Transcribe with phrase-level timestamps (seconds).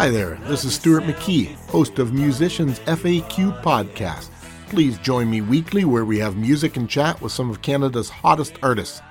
[0.00, 4.30] Hi there, this is Stuart McKee, host of Musicians FAQ Podcast.
[4.70, 8.54] Please join me weekly where we have music and chat with some of Canada's hottest
[8.62, 9.02] artists.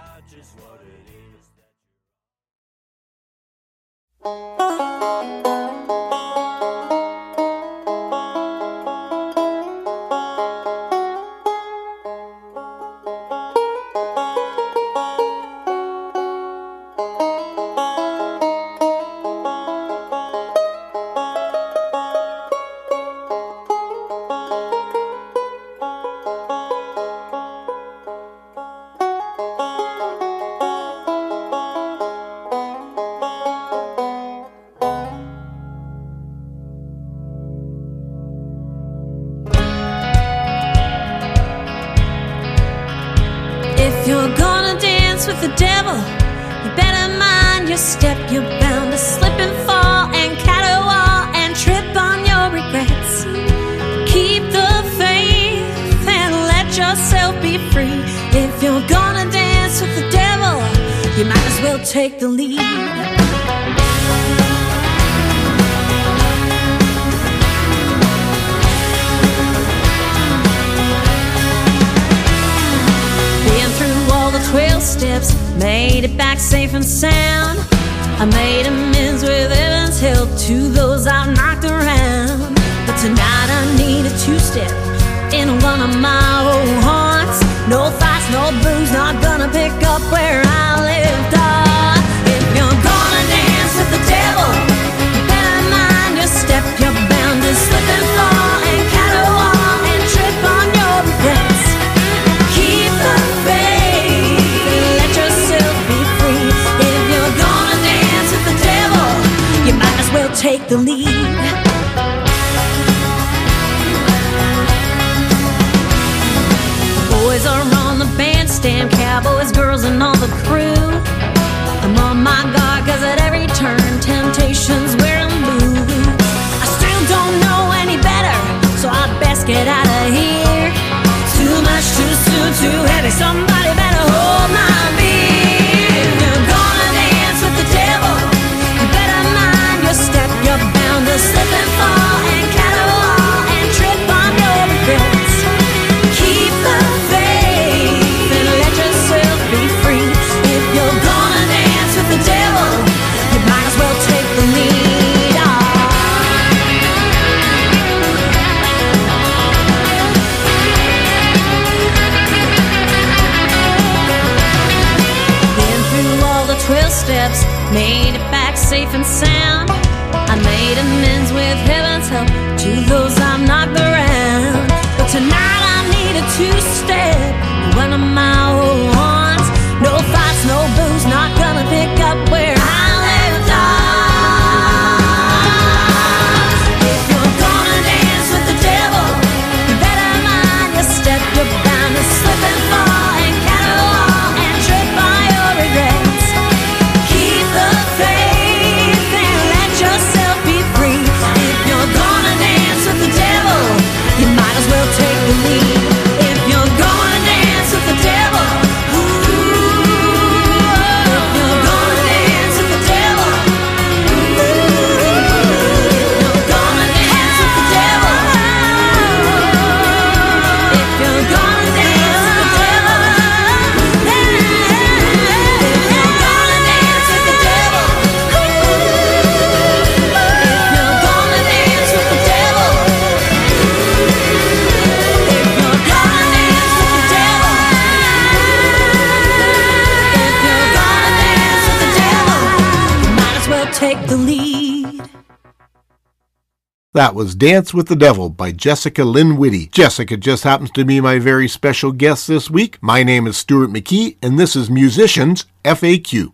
[246.99, 249.67] That was Dance with the Devil by Jessica Lynn Whitty.
[249.67, 252.77] Jessica just happens to be my very special guest this week.
[252.81, 256.33] My name is Stuart McKee, and this is Musicians FAQ.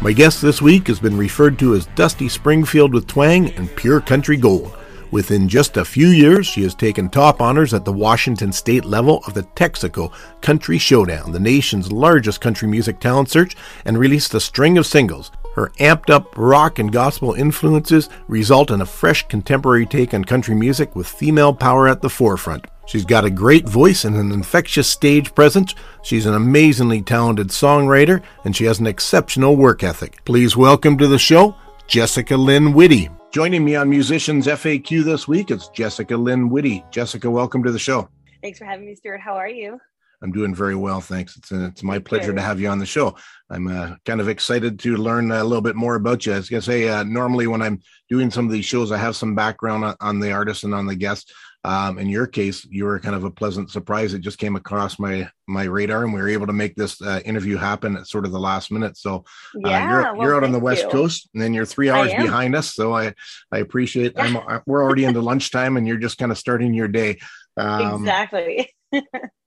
[0.00, 4.00] My guest this week has been referred to as Dusty Springfield with Twang and Pure
[4.00, 4.74] Country Gold.
[5.12, 9.22] Within just a few years, she has taken top honors at the Washington state level
[9.26, 14.40] of the Texaco Country Showdown, the nation's largest country music talent search, and released a
[14.40, 15.30] string of singles.
[15.54, 20.54] Her amped up rock and gospel influences result in a fresh contemporary take on country
[20.54, 22.66] music with female power at the forefront.
[22.86, 25.74] She's got a great voice and an infectious stage presence.
[26.02, 30.24] She's an amazingly talented songwriter, and she has an exceptional work ethic.
[30.24, 31.56] Please welcome to the show
[31.86, 33.08] Jessica Lynn Whitty.
[33.36, 36.82] Joining me on Musicians FAQ this week is Jessica Lynn Whitty.
[36.90, 38.08] Jessica, welcome to the show.
[38.40, 39.20] Thanks for having me, Stuart.
[39.20, 39.78] How are you?
[40.22, 41.36] I'm doing very well, thanks.
[41.36, 43.14] It's uh, it's my pleasure to have you on the show.
[43.50, 46.32] I'm uh, kind of excited to learn a little bit more about you.
[46.32, 49.16] I was gonna say, uh, normally when I'm doing some of these shows, I have
[49.16, 51.30] some background on, on the artist and on the guest.
[51.66, 54.14] Um, in your case, you were kind of a pleasant surprise.
[54.14, 57.20] It just came across my my radar, and we were able to make this uh,
[57.24, 58.96] interview happen at sort of the last minute.
[58.96, 59.24] So
[59.64, 60.90] uh, Yeah, you're well, you're out on the west you.
[60.90, 62.72] coast, and then you're three hours behind us.
[62.72, 63.14] So I
[63.50, 64.12] I appreciate.
[64.16, 67.18] I'm I- we're already into lunchtime, and you're just kind of starting your day.
[67.56, 68.72] Um, exactly.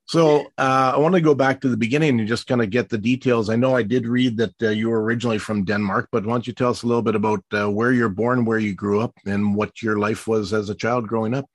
[0.06, 2.90] so uh, I want to go back to the beginning and just kind of get
[2.90, 3.50] the details.
[3.50, 6.48] I know I did read that uh, you were originally from Denmark, but why don't
[6.48, 9.14] you tell us a little bit about uh, where you're born, where you grew up,
[9.26, 11.46] and what your life was as a child growing up?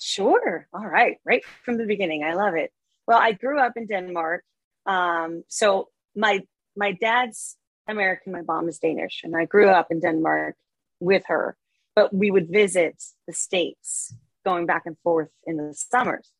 [0.00, 0.66] Sure.
[0.72, 1.18] All right.
[1.24, 2.24] Right from the beginning.
[2.24, 2.72] I love it.
[3.06, 4.44] Well, I grew up in Denmark.
[4.86, 6.40] Um, so my
[6.76, 7.56] my dad's
[7.86, 10.56] American, my mom is Danish, and I grew up in Denmark
[11.00, 11.56] with her.
[11.94, 14.14] But we would visit the states,
[14.44, 16.30] going back and forth in the summers.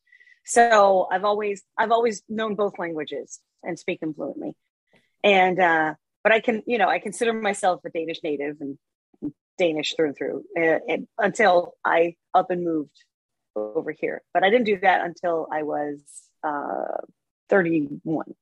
[0.44, 4.56] So I've always I've always known both languages and speak them fluently.
[5.22, 8.78] And uh, but I can you know I consider myself a Danish native and
[9.58, 13.04] Danish through and through uh, and until I up and moved
[13.56, 14.23] over here.
[14.32, 16.00] But I didn't do that until I was
[16.43, 17.02] uh,
[17.49, 18.25] 31.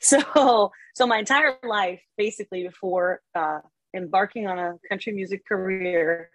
[0.00, 3.58] So, so my entire life, basically, before uh,
[3.96, 6.30] embarking on a country music career,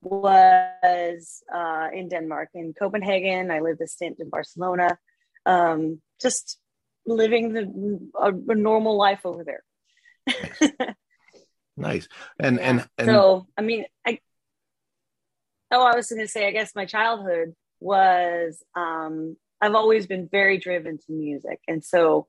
[0.00, 3.52] was uh, in Denmark, in Copenhagen.
[3.52, 4.98] I lived a stint in Barcelona,
[5.46, 6.58] um, just
[7.06, 10.96] living the a, a normal life over there.
[11.76, 12.08] Nice.
[12.38, 14.18] And and and so I mean, I
[15.72, 20.28] oh, I was going to say, I guess my childhood was um, I've always been
[20.30, 22.28] very driven to music, and so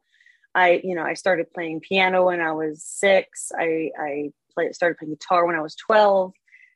[0.56, 3.52] I, you know, I started playing piano when I was six.
[3.58, 6.34] I I play, started playing guitar when I was twelve,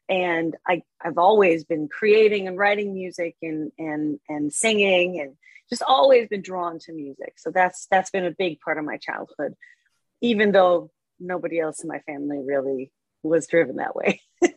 [0.10, 5.34] and I I've always been creating and writing music and and and singing and
[5.70, 7.34] just always been drawn to music.
[7.38, 9.54] So that's that's been a big part of my childhood,
[10.22, 12.92] even though nobody else in my family really
[13.24, 14.22] was driven that way.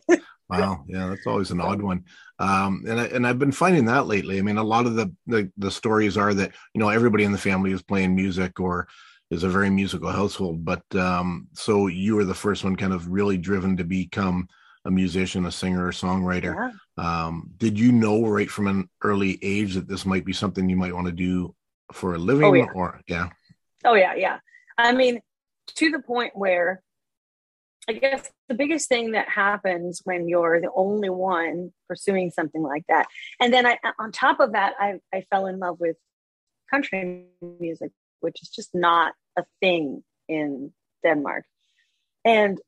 [0.59, 2.03] Wow, yeah, that's always an odd one.
[2.39, 4.37] Um, and I, and I've been finding that lately.
[4.37, 7.31] I mean, a lot of the, the the stories are that you know everybody in
[7.31, 8.87] the family is playing music or
[9.29, 10.65] is a very musical household.
[10.65, 14.47] But um, so you were the first one, kind of really driven to become
[14.83, 16.71] a musician, a singer, a songwriter.
[16.97, 17.25] Yeah.
[17.25, 20.75] Um, did you know right from an early age that this might be something you
[20.75, 21.55] might want to do
[21.93, 22.45] for a living?
[22.45, 22.67] Oh, yeah.
[22.73, 23.29] Or yeah,
[23.83, 24.39] Oh yeah, yeah.
[24.77, 25.21] I mean,
[25.75, 26.83] to the point where
[27.89, 32.83] I guess the biggest thing that happens when you're the only one pursuing something like
[32.87, 33.07] that,
[33.39, 35.97] and then I, on top of that, I, I fell in love with
[36.69, 37.25] country
[37.59, 40.71] music, which is just not a thing in
[41.03, 41.45] Denmark.
[42.23, 42.59] And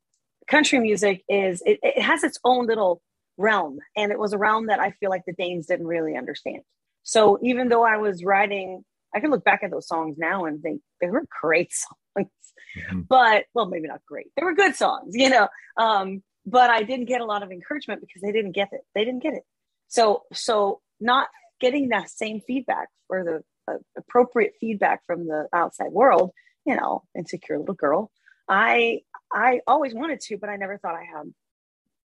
[0.48, 3.02] country music is it, it has its own little
[3.38, 6.62] realm, and it was a realm that I feel like the Danes didn't really understand.
[7.04, 8.84] So even though I was writing,
[9.14, 11.72] I can look back at those songs now and think they were great
[12.16, 12.30] songs
[12.76, 13.08] Mhm.
[13.08, 14.28] but well maybe not great.
[14.36, 18.02] They were good songs you know um but i didn't get a lot of encouragement
[18.02, 18.82] because they didn't get it.
[18.96, 19.44] They didn't get it.
[19.88, 21.28] So so not
[21.60, 26.32] getting that same feedback or the uh, appropriate feedback from the outside world
[26.66, 28.12] you know insecure little girl
[28.50, 29.00] i
[29.32, 31.32] i always wanted to but i never thought i had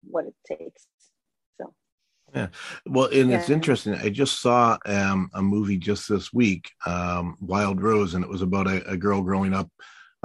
[0.08, 0.88] what it takes.
[1.60, 1.74] So.
[2.34, 2.48] Yeah,
[2.86, 3.96] Well, and it's interesting.
[3.96, 8.42] I just saw um, a movie just this week, um, Wild Rose, and it was
[8.42, 9.70] about a, a girl growing up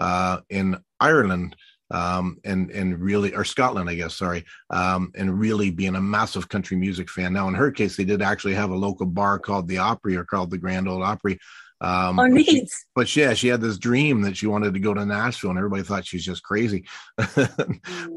[0.00, 1.54] uh, in Ireland
[1.90, 4.16] um, and and really or Scotland, I guess.
[4.16, 7.32] Sorry, um, and really being a massive country music fan.
[7.32, 10.24] Now, in her case, they did actually have a local bar called the Opry or
[10.24, 11.38] called the Grand Old Opry.
[11.82, 14.92] Um, oh but she- but yeah, she had this dream that she wanted to go
[14.92, 16.84] to Nashville, and everybody thought she's just crazy.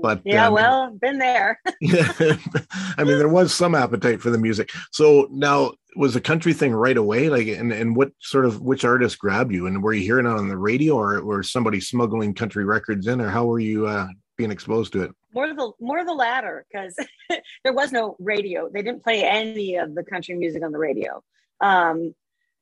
[0.01, 1.59] but yeah uh, well been there.
[1.81, 2.11] Yeah
[2.97, 4.71] i mean there was some appetite for the music.
[4.91, 7.29] So now was the country thing right away?
[7.29, 9.67] Like and, and what sort of which artist grabbed you?
[9.67, 13.21] And were you hearing it on the radio or were somebody smuggling country records in
[13.21, 15.11] or how were you uh being exposed to it?
[15.33, 16.95] More the more the latter because
[17.63, 18.69] there was no radio.
[18.71, 21.23] They didn't play any of the country music on the radio.
[21.61, 22.13] Um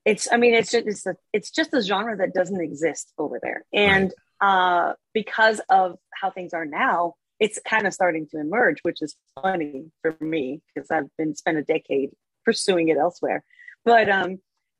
[0.04, 3.38] it's i mean it's just it's a, it's just a genre that doesn't exist over
[3.42, 8.78] there and uh because of how things are now it's kind of starting to emerge
[8.82, 12.10] which is funny for me because i've been spent a decade
[12.44, 13.44] pursuing it elsewhere
[13.84, 14.38] but um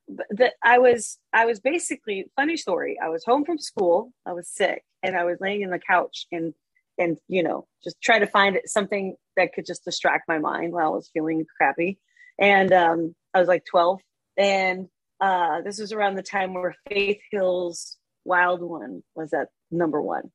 [0.09, 4.49] the, i was i was basically funny story i was home from school i was
[4.49, 6.55] sick and i was laying in the couch and
[6.99, 10.87] and you know just try to find something that could just distract my mind while
[10.87, 11.99] I was feeling crappy.
[12.39, 14.01] And um, I was like 12,
[14.37, 14.89] and
[15.23, 20.33] uh, this was around the time where Faith Hill's Wild One was at number one.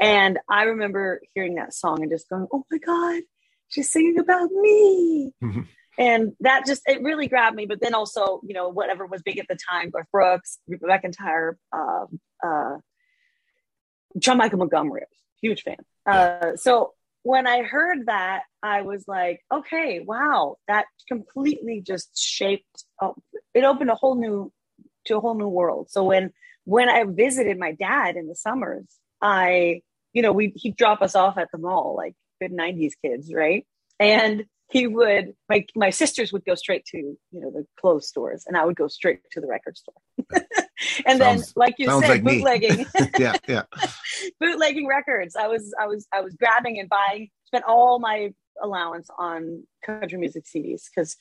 [0.00, 3.22] And I remember hearing that song and just going, "Oh my God,
[3.68, 5.32] she's singing about me!"
[5.98, 7.66] and that just it really grabbed me.
[7.66, 11.52] But then also, you know, whatever was big at the time, Garth Brooks, Reba McEntire,
[11.72, 12.06] uh,
[12.44, 12.78] uh,
[14.18, 15.76] John Michael Montgomery, I was a huge fan.
[16.06, 22.84] Uh, so when I heard that, I was like, okay, wow, that completely just shaped.
[23.54, 24.52] It opened a whole new
[25.06, 25.90] to a whole new world.
[25.90, 26.30] So when
[26.64, 28.86] when I visited my dad in the summers,
[29.20, 29.82] I,
[30.12, 33.66] you know, we he'd drop us off at the mall like good '90s kids, right?
[34.00, 38.44] And he would my my sisters would go straight to you know the clothes stores,
[38.46, 39.94] and I would go straight to the record store.
[41.06, 42.86] and Sounds- then, like you said, like bootlegging.
[43.18, 43.62] yeah, yeah.
[44.40, 45.36] bootlegging records.
[45.36, 47.28] I was I was I was grabbing and buying.
[47.46, 48.32] Spent all my
[48.62, 51.16] allowance on country music CDs because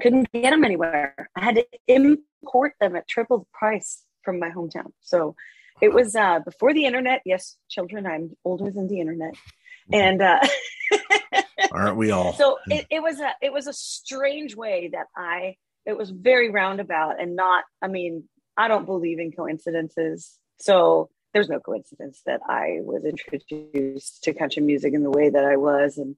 [0.00, 1.28] couldn't get them anywhere.
[1.36, 4.92] I had to import them at triple the price from my hometown.
[5.00, 5.34] So
[5.80, 7.22] it was uh, before the internet.
[7.24, 9.34] Yes, children, I'm older than the internet,
[9.92, 10.40] and uh,
[11.72, 12.32] Aren't we all?
[12.34, 16.50] so it, it was a it was a strange way that I it was very
[16.50, 18.24] roundabout and not I mean
[18.56, 24.62] I don't believe in coincidences so there's no coincidence that I was introduced to country
[24.62, 26.16] music in the way that I was and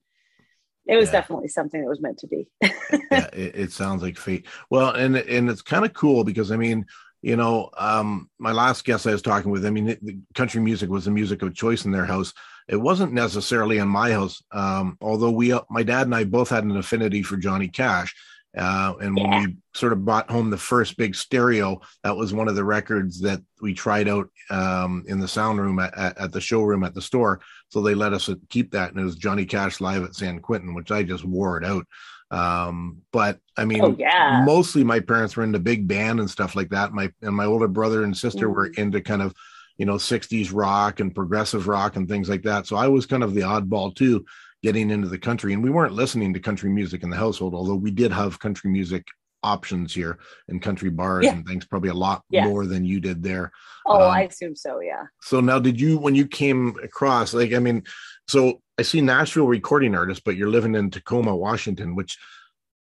[0.87, 1.13] it was Yeah.
[1.13, 4.47] definitely something that was meant to be yeah, it, it sounds like fate.
[4.71, 6.87] Well, and and it's kind of cool because I mean,
[7.23, 10.61] you know, um, my last guest I was talking with, I mean, it, the country
[10.61, 12.33] music was the music of choice in their house.
[12.69, 16.65] It wasn't necessarily in my house, um, although we, my dad and I both had
[16.65, 18.15] an affinity for Johnny Cash.
[18.57, 22.49] Uh, and when we sort of brought home the first big stereo, that was one
[22.49, 26.33] of the records that we tried out um, in the sound room at, at, at
[26.33, 27.41] the showroom at the store.
[27.71, 30.75] So they let us keep that, and it was Johnny Cash live at San Quentin,
[30.75, 31.87] which I just wore it out.
[32.31, 36.57] Um, but I mean, oh yeah mostly my parents were into big band and stuff
[36.57, 36.93] like that.
[36.93, 38.81] My and my older brother and sister were Mm-hmm.
[38.81, 39.35] into kind of,
[39.77, 42.67] you know, 60s rock and progressive rock and things like that.
[42.67, 44.25] So I was kind of the oddball too,
[44.63, 45.53] getting into the country.
[45.53, 48.71] And we weren't listening to country music in the household, although we did have country
[48.71, 49.07] music
[49.45, 51.33] options here in country bars Yeah.
[51.33, 52.47] and things, probably a lot Yeah.
[52.47, 53.51] more than you did there.
[53.87, 57.53] oh um, I assume so yeah So now, did you when you came across like
[57.53, 57.83] I mean,
[58.29, 62.17] so I see Nashville recording artist, but you're living in Tacoma, Washington, which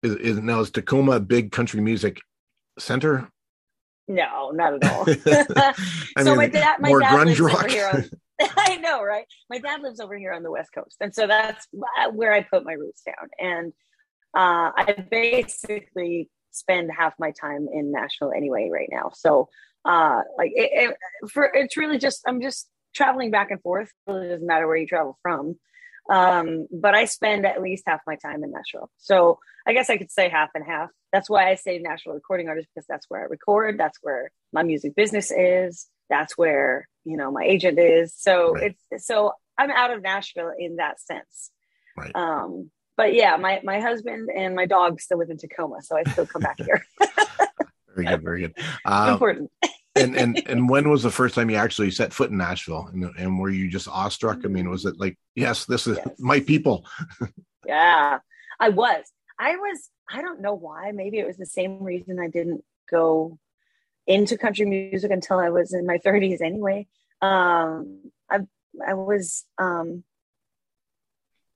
[0.05, 2.21] is, is now is Tacoma a big country music
[2.79, 3.29] center?
[4.09, 5.05] no not at all
[6.17, 7.59] I so mean, my dad my dad grunge lives rock.
[7.65, 8.11] over here on,
[8.41, 9.27] I know, right?
[9.51, 11.67] My dad lives over here on the West Coast, and so that's
[12.13, 13.29] where I put my roots down.
[13.39, 13.73] And
[14.35, 19.11] uh, I basically spend half my time in Nashville anyway right now.
[19.15, 19.49] So,
[19.85, 23.91] uh, like, it, it, for it's really just I'm just traveling back and forth.
[24.07, 25.57] It really doesn't matter where you travel from.
[26.11, 28.91] Um, but I spend at least half my time in Nashville.
[28.99, 30.91] So I guess I could say half and half.
[31.13, 33.79] That's why I say Nashville recording artist because that's where I record.
[33.79, 35.87] That's where my music business is.
[36.13, 38.15] That's where you know my agent is.
[38.15, 38.77] So Right.
[38.93, 41.51] it's so I'm out of Nashville in that sense.
[41.97, 42.13] Right.
[42.15, 46.05] Um, but yeah, my my husband and my dog still live in Tacoma, so I
[46.13, 46.85] still come back here.
[47.95, 48.55] Very good, very good.
[48.87, 49.51] Uh, Important.
[49.97, 52.89] and and and when was the first time you actually set foot in Nashville?
[52.91, 54.39] And, and were you just awestruck?
[54.47, 56.09] I mean, was it like, yes, this is Yes.
[56.19, 56.87] my people?
[57.67, 58.19] Yeah,
[58.59, 59.05] I was.
[59.39, 59.89] I was.
[60.11, 60.91] I don't know why.
[60.93, 63.39] Maybe it was the same reason I didn't go
[64.07, 66.41] into country music until I was in my 30s.
[66.41, 66.87] Anyway,
[67.21, 68.41] um, I
[68.87, 70.05] I was um,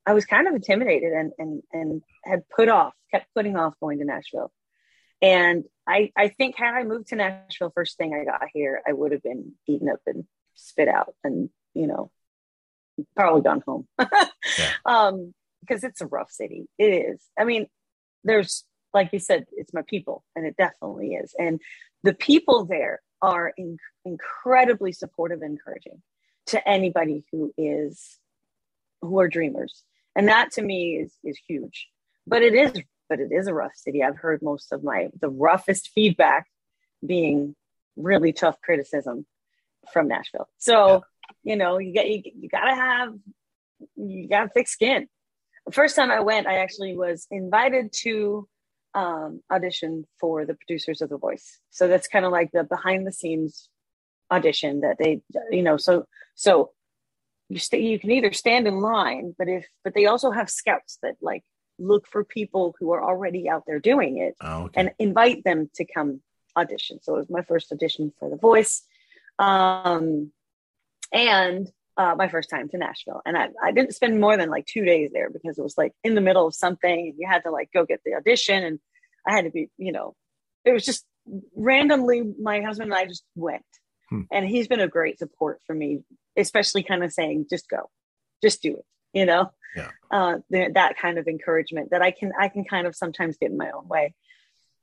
[0.07, 3.99] I was kind of intimidated and and and had put off, kept putting off going
[3.99, 4.53] to Nashville.
[5.23, 8.93] And I I think had I moved to Nashville first thing I got here, I
[8.93, 10.25] would have been eaten up and
[10.55, 12.11] spit out, and you know,
[13.15, 13.89] probably gone home.
[14.87, 16.69] Um, because it's a rough city.
[16.79, 17.21] It is.
[17.37, 17.67] I mean,
[18.23, 21.35] there's like you said, it's my people, and it definitely is.
[21.39, 21.61] And
[22.07, 26.01] the people there are in, incredibly supportive and encouraging
[26.47, 28.19] to anybody who is
[29.03, 29.83] who are dreamers,
[30.15, 31.89] and that to me is is huge.
[32.25, 34.05] But it is, but it is a rough city.
[34.05, 36.47] I've heard most of my the roughest feedback
[37.05, 37.57] being
[37.97, 39.27] really tough criticism
[39.93, 40.49] from Nashville.
[40.59, 41.03] So
[41.43, 43.15] you know, you get you, you gotta have
[43.97, 45.09] you gotta thick skin.
[45.67, 48.49] The first time I went, I actually was invited to
[48.97, 51.61] um, audition for the producers of The Voice.
[51.71, 53.69] So that's kind of like the behind the scenes
[54.31, 56.71] audition that they, you know, so so
[57.49, 60.99] you stay, you can either stand in line, but if but they also have scouts
[61.03, 61.45] that like
[61.79, 64.81] look for people who are already out there doing it Oh, okay.
[64.81, 66.23] and invite them to come
[66.57, 66.99] audition.
[67.03, 68.83] So it was my first audition for The Voice.
[69.39, 70.33] Um,
[71.13, 73.23] and uh, my first time to Nashville.
[73.25, 75.93] And I, I didn't spend more than like two days there because it was like
[76.05, 78.63] in the middle of something and you had to like go get the audition.
[78.63, 78.79] And
[79.27, 80.15] I had to be, you know,
[80.65, 81.05] it was just
[81.55, 83.65] randomly my husband and I just went.
[84.11, 84.23] Hmm.
[84.31, 86.01] And he's been a great support for me,
[86.37, 87.91] especially kind of saying, just go,
[88.43, 89.51] just do it, you know?
[89.75, 89.91] Yeah.
[90.11, 93.57] Uh, that kind of encouragement that I can, I can kind of sometimes get in
[93.57, 94.15] my own way.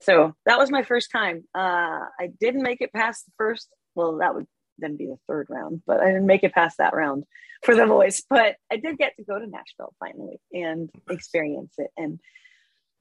[0.01, 1.45] So that was my first time.
[1.55, 3.69] Uh, I didn't make it past the first.
[3.95, 6.95] Well, that would then be the third round, but I didn't make it past that
[6.95, 7.25] round
[7.63, 8.23] for the voice.
[8.29, 12.19] But I did get to go to Nashville finally and experience it and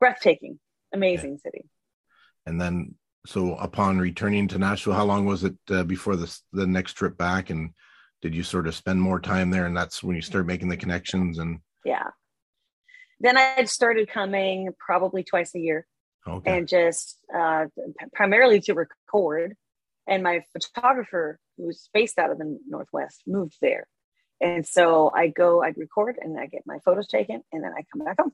[0.00, 0.59] breathtaking,
[0.93, 1.50] amazing yeah.
[1.50, 1.64] city.
[2.47, 2.95] And then,
[3.26, 7.17] so upon returning to Nashville, how long was it uh, before the the next trip
[7.17, 7.50] back?
[7.50, 7.71] And
[8.21, 9.67] did you sort of spend more time there?
[9.67, 12.09] And that's when you start making the connections and yeah.
[13.21, 15.87] Then I had started coming probably twice a year.
[16.26, 16.59] Okay.
[16.59, 17.67] And just uh,
[18.12, 19.57] primarily to record
[20.07, 23.87] and my photographer who's based out of the northwest moved there.
[24.41, 27.85] And so i go i record and i get my photos taken and then i
[27.93, 28.33] come back home.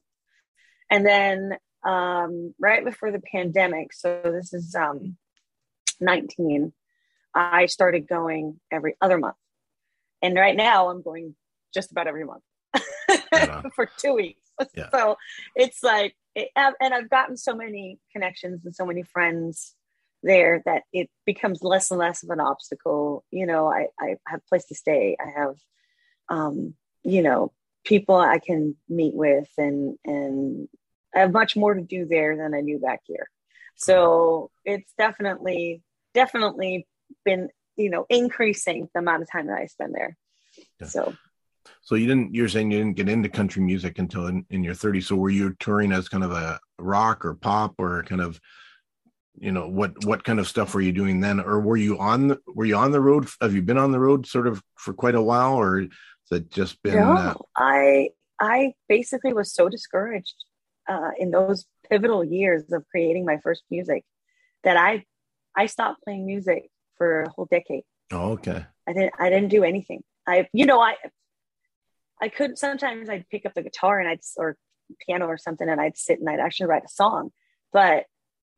[0.91, 1.53] And then
[1.85, 5.17] um, right before the pandemic so this is um,
[6.01, 6.73] 19
[7.35, 9.37] i started going every other month.
[10.23, 11.35] And right now i'm going
[11.75, 12.43] just about every month
[13.75, 14.41] for two weeks.
[14.75, 14.91] Yeah.
[14.91, 15.17] so
[15.55, 19.77] it's like it, and i've gotten so many connections and so many friends
[20.23, 23.25] there that it becomes less and less of an obstacle.
[23.31, 25.17] You know, I, I have a place to stay.
[25.21, 25.55] I have,
[26.29, 27.53] um, you know,
[27.85, 30.69] people I can meet with and, and
[31.15, 33.29] I have much more to do there than I knew back here.
[33.77, 35.83] So it's definitely,
[36.13, 36.87] definitely
[37.25, 40.17] been, you know, increasing the amount of time that I spend there.
[40.81, 40.89] Yeah.
[40.89, 41.15] So
[41.83, 44.75] so you didn't you're saying you didn't get into country music until in, in your
[44.75, 48.41] 30s so were you touring as kind of a rock or pop or kind of
[49.41, 51.41] you know what what kind of stuff were you doing then?
[51.41, 53.29] Or were you on the, were you on the road?
[53.41, 55.91] Have you been on the road sort of for quite a while or has
[56.31, 57.35] it just been no, uh...
[57.57, 58.11] i
[58.41, 60.45] i basically was so discouraged
[60.89, 64.05] uh, in those pivotal years of creating my first music
[64.65, 65.05] that i
[65.57, 67.85] i stopped playing music for a whole decade.
[68.11, 68.67] Oh okay.
[68.87, 70.03] I didn't i didn't do anything.
[70.27, 70.97] I you know i
[72.21, 74.57] i could sometimes i'd pick up the guitar and i'd or
[75.07, 77.31] piano or something and i'd sit and i'd actually write a song
[77.73, 78.05] but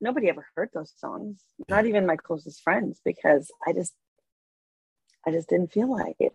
[0.00, 3.92] nobody ever heard those songs, not even my closest friends, because I just,
[5.26, 6.32] I just didn't feel like it.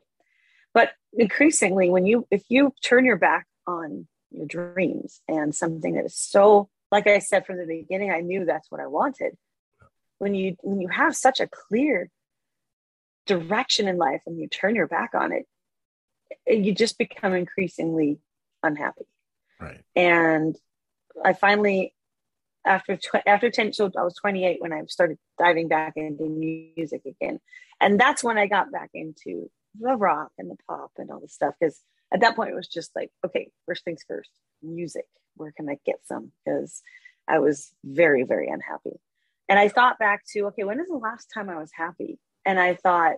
[0.74, 6.06] But increasingly, when you, if you turn your back on your dreams and something that
[6.06, 9.38] is so, like I said from the beginning, I knew that's what I wanted.
[10.18, 12.10] When you, when you have such a clear
[13.26, 15.46] direction in life and you turn your back on it,
[16.48, 18.20] you just become increasingly
[18.62, 19.06] unhappy.
[19.60, 19.82] Right.
[19.96, 20.56] And
[21.24, 21.94] I finally
[22.66, 27.02] after tw- after 10 so i was 28 when i started diving back into music
[27.06, 27.40] again.
[27.80, 29.50] And that's when i got back into
[29.80, 31.80] the rock and the pop and all the stuff because
[32.14, 35.06] at that point it was just like okay first things first music.
[35.36, 36.32] Where can i get some?
[36.44, 36.82] Because
[37.28, 39.00] i was very very unhappy.
[39.50, 42.20] And i thought back to okay when is the last time i was happy?
[42.46, 43.18] And i thought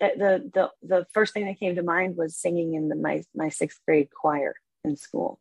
[0.00, 3.22] uh, the the the first thing that came to mind was singing in the, my
[3.34, 5.40] my sixth grade choir in school.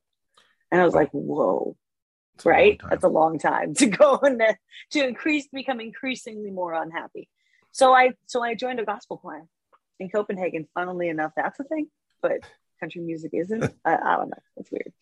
[0.71, 1.77] And i was like whoa
[2.45, 2.79] right?
[2.89, 4.41] That's a long time to go and
[4.91, 7.29] to increase, become increasingly more unhappy.
[7.71, 9.43] So I, so I joined a gospel choir
[9.99, 10.67] in Copenhagen.
[10.73, 11.87] Funnily enough, that's a thing,
[12.21, 12.41] but
[12.79, 13.63] country music isn't.
[13.85, 14.43] I, I don't know.
[14.57, 14.93] It's weird.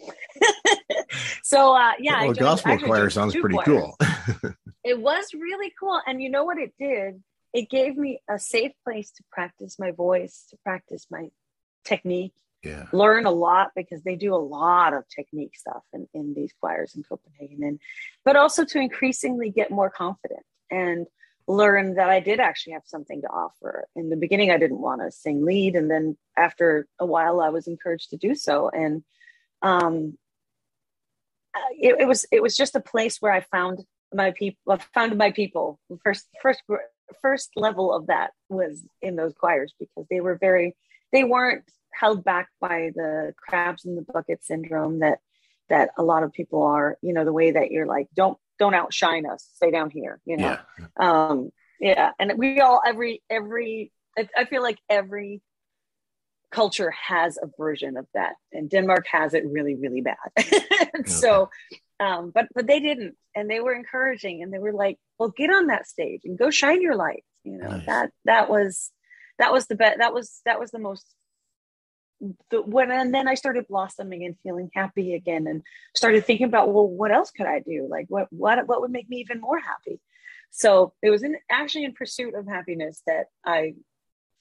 [1.44, 3.68] so uh, yeah, well, gospel choir sounds pretty choirs.
[3.68, 4.54] cool.
[4.84, 7.22] it was really cool, and you know what it did?
[7.54, 11.30] It gave me a safe place to practice my voice, to practice my
[11.86, 12.34] technique,
[12.66, 12.86] yeah.
[12.92, 16.96] learn a lot because they do a lot of technique stuff in, in these choirs
[16.96, 17.80] in Copenhagen and
[18.24, 21.08] but also to increasingly get more confident and
[21.48, 23.88] learn that I did actually have something to offer.
[23.96, 27.50] In the beginning I didn't want to sing lead and then after a while I
[27.50, 29.04] was encouraged to do so and
[29.62, 30.18] um
[31.80, 35.32] it, it was it was just a place where I found my people found my
[35.32, 36.62] people first first
[37.22, 40.76] first level of that was in those choirs because they were very
[41.12, 41.64] they weren't
[41.98, 45.20] held back by the crabs in the bucket syndrome that
[45.70, 48.76] that a lot of people are you know the way that you're like don't don't
[48.76, 50.86] outshine us stay down here you know yeah.
[51.30, 53.92] um yeah and we all every every
[54.38, 55.42] I feel like every
[56.50, 61.04] culture has a version of that and denmark has it really really bad okay.
[61.06, 61.50] so
[62.00, 65.50] um but but they didn't and they were encouraging and they were like well get
[65.50, 67.86] on that stage and go shine your light you know nice.
[67.86, 68.92] that that was
[69.38, 71.06] that was the best that was that was the most
[72.50, 75.62] the, when and then I started blossoming and feeling happy again, and
[75.96, 77.88] started thinking about well, what else could I do?
[77.90, 80.00] Like what what what would make me even more happy?
[80.52, 83.76] So it was in actually in pursuit of happiness that I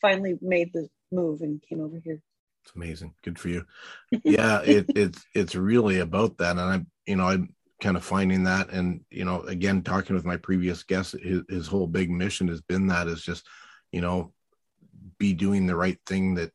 [0.00, 2.20] finally made the move and came over here.
[2.64, 3.14] It's amazing.
[3.22, 3.64] Good for you.
[4.24, 8.44] Yeah, it, it's it's really about that, and I'm you know I'm kind of finding
[8.44, 12.48] that, and you know again talking with my previous guest, his, his whole big mission
[12.48, 13.46] has been that is just
[13.92, 14.32] you know
[15.18, 16.52] be doing the right thing that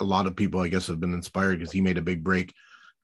[0.00, 2.54] a, lot of people I guess have been inspired because he made a big break,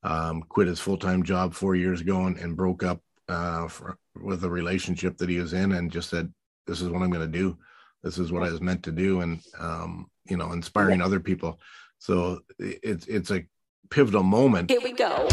[0.02, 3.96] um, quit his full time job four years ago and, and broke up uh, for,
[4.16, 6.32] with a relationship that he was in, and just said,
[6.66, 7.56] "This is what I'm going to do.
[8.02, 11.58] This is what I was meant to do," and um, you know, inspiring other people.
[11.98, 13.44] So it's it's a
[13.90, 14.70] pivotal moment.
[14.70, 15.28] Here we go.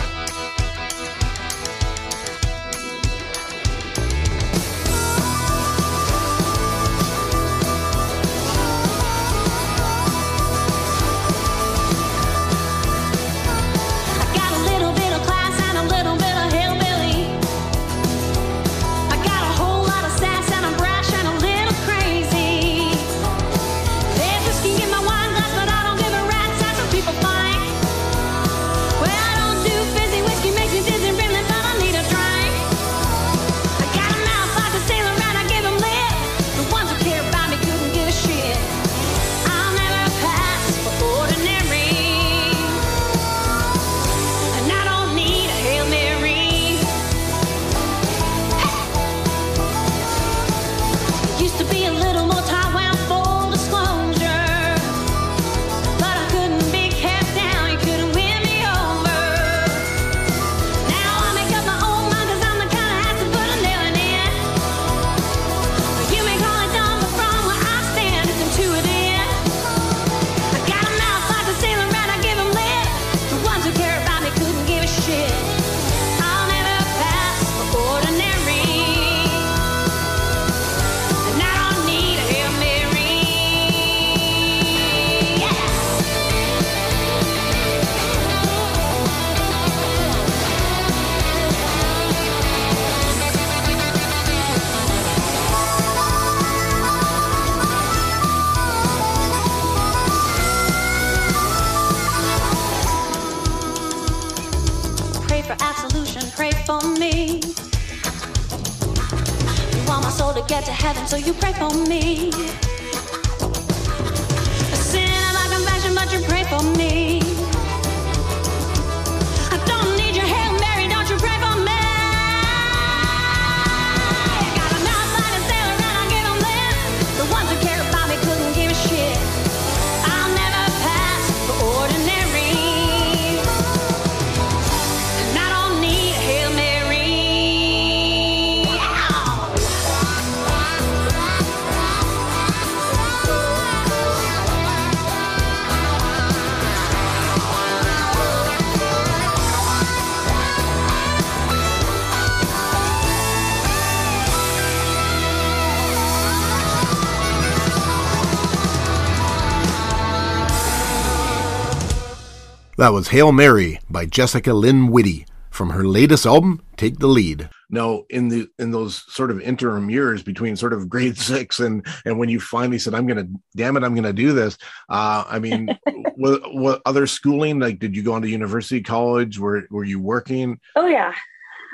[162.87, 167.49] That was Hail Mary by Jessica Lynn Whitty from her latest album, Take the Lead.
[167.69, 171.85] Now, in the in those sort of interim years between sort of grade six and
[172.05, 175.37] and when you finally said, "I'm gonna, damn it, I'm gonna do this," uh, I
[175.37, 175.77] mean,
[176.15, 177.59] what, what other schooling?
[177.59, 179.37] Like, did you go on to university, college?
[179.37, 180.57] Were were you working?
[180.77, 181.13] Oh yeah,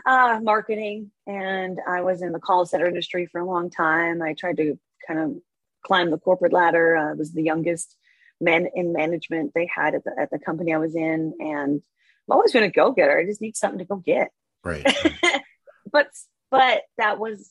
[0.08, 4.24] uh, marketing, and I was in the call center industry for a long time.
[4.24, 5.36] I tried to kind of
[5.84, 6.98] climb the corporate ladder.
[6.98, 7.98] I was the youngest
[8.44, 12.32] man in management they had at the at the company I was in, and I'm
[12.32, 13.18] always been a go getter.
[13.18, 14.32] I just need something to go get.
[14.64, 14.86] Right.
[15.92, 16.08] but
[16.52, 17.50] but that was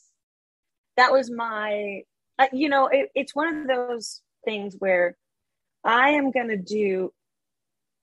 [0.96, 2.02] that was my
[2.38, 5.16] uh, you know it, it's one of those things where
[5.84, 7.12] I am going to do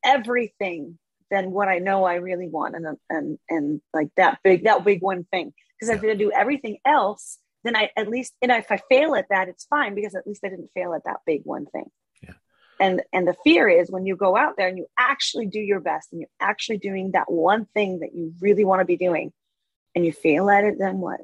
[0.04, 0.97] everything
[1.32, 5.02] than what I know I really want, and and and like that big that big
[5.02, 5.54] one thing.
[5.80, 9.28] Because if I do everything else, then I at least and if I fail at
[9.30, 11.86] that, it's fine because at least I didn't fail at that big one thing.
[12.79, 12.85] Yeah.
[12.87, 15.79] And and the fear is when you go out there and you actually do your
[15.79, 19.31] best and you're actually doing that one thing that you really want to be doing,
[19.95, 21.21] and you fail at it, then what?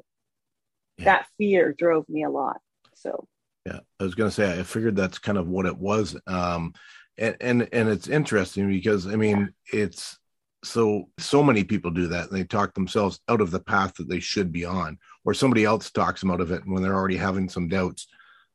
[0.98, 1.04] Yeah.
[1.04, 2.58] That fear drove me a lot.
[2.94, 3.26] So
[3.64, 6.74] Yeah, I was going to say I figured that's kind of what it was, um,
[7.18, 10.18] and and and it's interesting because I mean it's
[10.64, 14.08] so so many people do that and they talk themselves out of the path that
[14.08, 17.16] they should be on, or somebody else talks them out of it when they're already
[17.16, 18.08] having some doubts.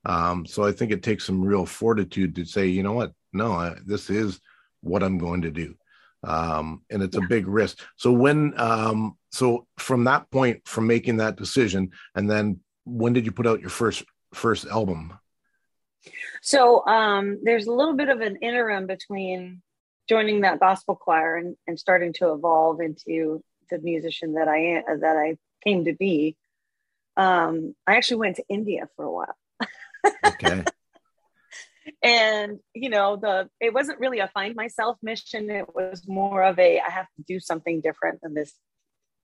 [0.06, 3.52] Um, so I think it takes some real fortitude to say, you know what, no,
[3.52, 4.40] I, this is
[4.82, 5.76] what I'm going to do,
[6.24, 7.80] um, and it's a big risk.
[7.98, 13.26] So when um, so from that point, from making that decision, and then when did
[13.26, 15.14] you put out your first first album?
[16.42, 19.62] So um, there's a little bit of an interim between
[20.10, 25.00] joining that gospel choir and, and starting to evolve into the musician that I am,
[25.02, 26.36] that I came to be.
[27.16, 29.36] Um, I actually went to India for a while.
[30.26, 30.64] Okay.
[32.04, 35.50] and you know the it wasn't really a find myself mission.
[35.50, 38.54] It was more of a i have to do something different than this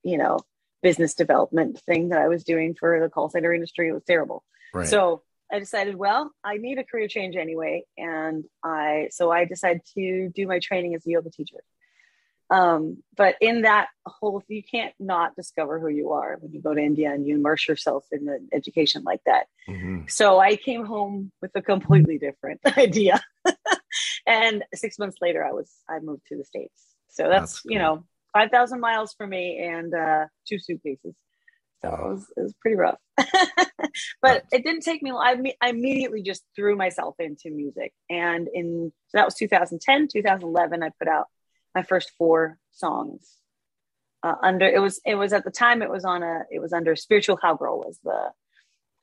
[0.03, 0.39] you know
[0.83, 3.89] business development thing that i was doing for the call center industry.
[3.89, 4.43] It was terrible.
[4.73, 4.87] Right.
[4.87, 7.83] so i decided well i need a career change anyway.
[7.97, 11.57] And i so i decided to do my training as a yoga teacher
[12.49, 16.73] um, but in that whole you can't not discover who you are when you go
[16.73, 20.09] to india and you immerse yourself in the education like that Mhm.
[20.09, 23.19] so I came home with a completely different idea.
[24.25, 26.79] and six months later, I was I moved to the states.
[27.09, 31.15] So that's, That's you know five thousand miles for me and uh, two suitcases.
[31.81, 32.97] So it was it was pretty rough.
[34.21, 35.11] but it didn't take me.
[35.11, 35.23] long.
[35.23, 40.81] I, I immediately just threw myself into music, and in so that was 2010, 2011.
[40.83, 41.27] I put out
[41.77, 43.21] my first four songs.
[44.23, 46.73] Uh, under it was it was at the time it was on a it was
[46.73, 48.19] under spiritual cowgirl was the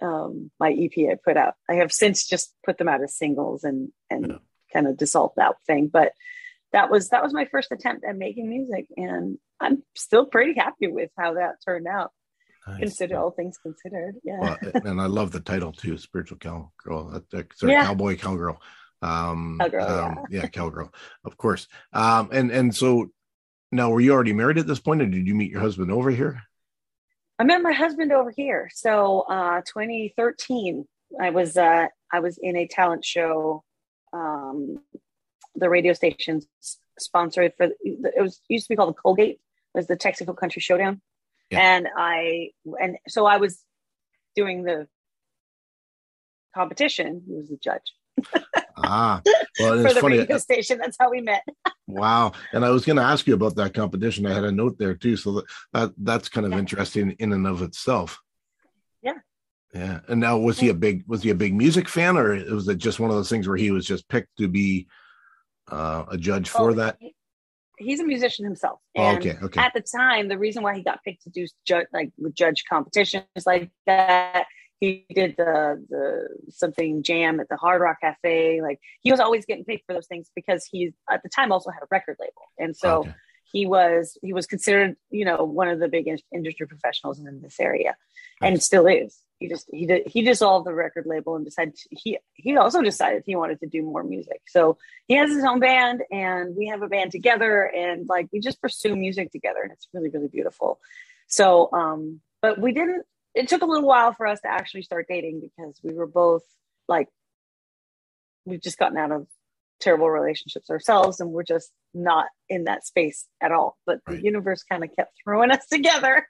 [0.05, 1.55] um, my EP I put out.
[1.71, 4.39] I have since just put them out as singles and and Yeah.
[4.73, 5.87] kind of dissolved that thing.
[5.87, 6.13] But
[6.73, 10.89] that was that was my first attempt at making music, and I'm still pretty happy
[10.89, 12.11] with how that turned out.
[12.67, 12.81] Nice.
[12.81, 14.41] Consider all things considered, yeah.
[14.41, 17.11] Well, and I love the title too, spiritual cowgirl.
[17.13, 17.85] That, that, sorry, Yeah.
[17.85, 18.59] cowboy cowgirl.
[19.05, 20.93] Um, Cowgirl, um, yeah, cowgirl,
[21.25, 21.69] of course.
[21.93, 23.11] Um, and and so
[23.71, 26.11] now, were you already married at this point, or did you meet your husband over
[26.11, 26.41] here?
[27.39, 28.71] I met my husband over here.
[28.73, 30.87] So uh, 2013,
[31.21, 33.65] I was uh, I was in a talent show.
[34.13, 34.79] Um,
[35.57, 36.41] the radio station
[36.99, 39.41] sponsored for it was used to be called the Colgate.
[39.75, 41.01] It was the Texaco Country Showdown,
[41.51, 41.61] Yeah.
[41.61, 43.61] and I and so I was
[44.37, 44.87] doing the
[46.55, 47.23] competition.
[47.27, 47.93] He was the judge
[48.87, 49.23] Ah,
[49.61, 50.19] well, for the funny.
[50.19, 50.79] radio station.
[50.79, 51.43] That's how we met.
[51.87, 52.33] Wow.
[52.55, 54.25] And I was going to ask you about that competition.
[54.25, 55.19] I had a note there too.
[55.19, 55.45] So that,
[55.75, 56.59] that that's kind of Yeah.
[56.61, 58.23] interesting in and of itself.
[59.03, 59.19] Yeah.
[59.75, 60.01] Yeah.
[60.09, 62.79] And now was he a big was he a big music fan or was it
[62.79, 64.87] just one of those things where he was just picked to be
[65.71, 66.97] uh, a judge for Oh, that?
[67.01, 67.15] he-
[67.79, 68.79] he's a musician himself.
[68.97, 69.37] Oh, okay.
[69.43, 69.61] Okay.
[69.61, 73.25] at the time, the reason why he got picked to do judge like judge competitions
[73.45, 74.47] like that,
[74.81, 78.61] he did the the something jam at the Hard Rock Cafe.
[78.63, 81.71] Like he was always getting paid for those things because he at the time also
[81.71, 83.13] had a record label, and so Okay.
[83.53, 87.41] he was he was considered you know one of the big in- industry professionals in
[87.41, 87.97] this area,
[88.43, 89.21] and still is.
[89.41, 92.83] He just he did he dissolved the record label and decided to, he he also
[92.83, 94.43] decided he wanted to do more music.
[94.47, 98.41] So he has his own band and we have a band together and like we
[98.41, 100.79] just pursue music together and it's really really beautiful
[101.27, 103.05] so um but we didn't
[103.35, 106.43] it took a little while for us to actually start dating because we were both
[106.89, 107.09] like
[108.47, 109.27] we've just gotten out of
[109.81, 114.19] terrible relationships ourselves and we're just not in that space at all but Right.
[114.19, 116.27] the universe kind of kept throwing us together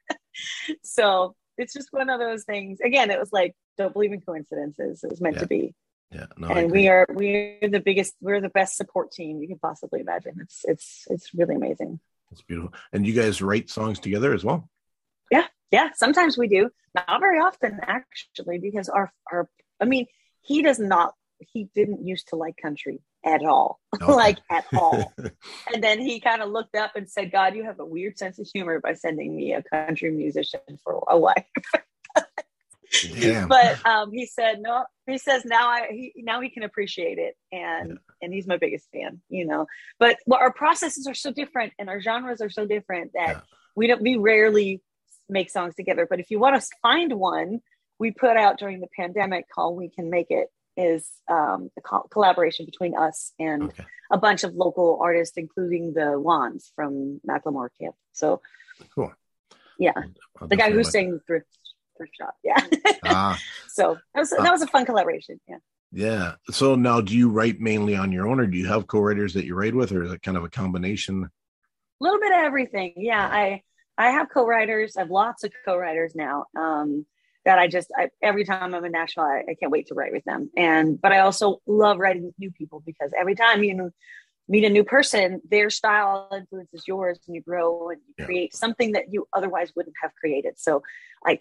[0.82, 5.04] so it's just one of those things again it was like don't believe in coincidences
[5.04, 5.40] it was meant Yeah.
[5.42, 5.74] to be
[6.10, 6.26] Yeah.
[6.36, 10.00] No, and we are we're the biggest we're the best support team you can possibly
[10.00, 12.00] imagine it's it's it's really amazing
[12.32, 12.72] it's beautiful.
[12.92, 14.68] And you guys write songs together as well?
[15.30, 15.46] yeah
[15.94, 16.62] sometimes we do
[16.94, 19.48] not very often actually because our our
[19.80, 20.06] i mean
[20.42, 21.14] he does not
[21.52, 24.12] he didn't used to like country at all Okay.
[24.12, 25.12] like at all
[25.72, 28.38] and then he kind of looked up and said god you have a weird sense
[28.38, 31.44] of humor by sending me a country musician for a wife
[33.48, 37.34] but um, he said no he says now i he, now he can appreciate it
[37.52, 37.96] and Yeah.
[38.22, 39.66] and he's my biggest fan you know
[39.98, 43.40] but well, our processes are so different and our genres are so different that Yeah.
[43.74, 44.82] we don't we rarely
[45.28, 47.60] make songs together but if you want to find one
[47.98, 52.06] we put out during the pandemic called we can make it is um, a co-
[52.10, 53.84] collaboration between us and okay.
[54.10, 58.40] a bunch of local artists including the Wanz from macklemore camp so
[58.94, 59.12] Cool.
[59.78, 59.92] yeah
[60.40, 61.46] I'll the guy who sang the thrift
[61.96, 62.60] thrift shop yeah
[63.04, 65.58] Ah, so that was that was a fun collaboration yeah
[65.96, 66.32] yeah.
[66.50, 69.44] So now do you write mainly on your own or do you have co-writers that
[69.44, 71.22] you write with or is it kind of a combination?
[71.24, 73.62] a little bit of everything yeah i
[73.98, 77.06] i have co-writers i have lots of co-writers now um
[77.44, 80.12] that i just I, every time i'm in nashville I, I can't wait to write
[80.12, 80.50] with them.
[80.56, 83.90] And but i also love writing with new people because every time you
[84.48, 88.24] meet a new person their style influences yours and you grow and you Yeah.
[88.26, 90.58] create something that you otherwise wouldn't have created.
[90.58, 90.82] So
[91.26, 91.40] i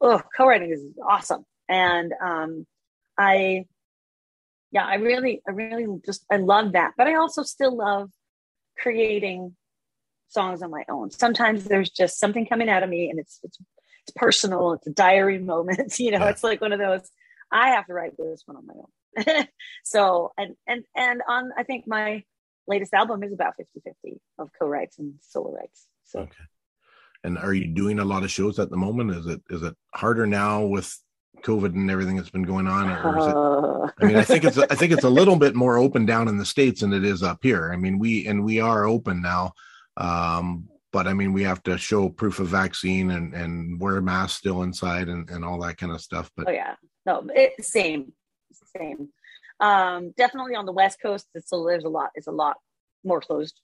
[0.00, 1.44] oh co-writing is awesome.
[1.68, 2.66] And um
[3.18, 3.66] i
[4.72, 6.92] yeah i really i really just i love that.
[6.96, 8.10] But i also still love
[8.78, 9.56] creating
[10.30, 11.10] songs on my own.
[11.10, 13.58] Sometimes there's just something coming out of me and it's it's
[14.02, 16.30] it's personal, it's a diary moment, you know, Yeah.
[16.30, 17.02] it's like one of those
[17.52, 18.74] I have to write this one on my
[19.38, 19.46] own.
[19.84, 22.24] so and and and on I think my
[22.66, 25.86] latest album is about 50-50 of co-writes and solo writes.
[26.04, 26.44] So Okay.
[27.22, 29.10] And are you doing a lot of shows at the moment?
[29.10, 30.96] Is it is it harder now with
[31.42, 33.94] COVID and everything that's been going on, or is it?
[34.02, 36.38] I mean, I think it's I think it's a little bit more open down in
[36.38, 37.72] the states than it is up here.
[37.72, 39.52] I mean, we and we are open now,
[39.96, 44.38] um, but I mean, we have to show proof of vaccine and and wear masks
[44.38, 46.30] still inside and and all that kind of stuff.
[46.36, 46.74] But Oh yeah,
[47.06, 48.12] no, it, same,
[48.76, 49.08] same.
[49.60, 52.10] Um, definitely on the West Coast, it's still there's a lot.
[52.14, 52.56] It's a lot
[53.04, 53.60] more closed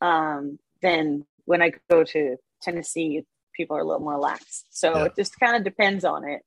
[0.00, 3.24] um, than when I go to Tennessee.
[3.54, 5.04] People are a little more lax, so Yeah.
[5.06, 6.40] it just kind of depends on it.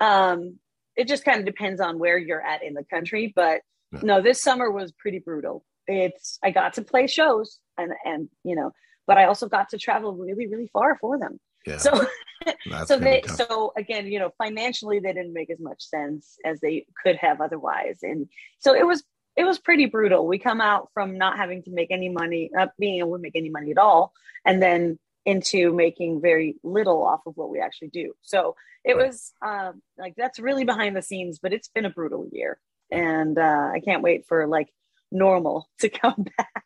[0.00, 0.58] Um,
[0.96, 3.32] it just kind of depends on where you're at in the country.
[3.34, 4.00] But Yeah.
[4.02, 5.64] no, this summer was pretty brutal.
[5.86, 8.70] It's I got to play shows and and you know,
[9.06, 11.38] but I also got to travel really really far for them.
[11.66, 11.90] yeah, So
[12.70, 13.36] that's so they tough.
[13.36, 17.40] so again you know financially they didn't make as much sense as they could have
[17.40, 18.28] otherwise and
[18.60, 19.04] so it was
[19.36, 22.70] it was pretty brutal we come out from not having to make any money not
[22.78, 24.12] being able to make any money at all
[24.46, 29.06] and then into making very little off of what we actually do so it Right.
[29.08, 32.58] was um like that's really behind the scenes but it's been a brutal year
[32.90, 34.68] and uh i can't wait for like
[35.12, 36.64] normal to come back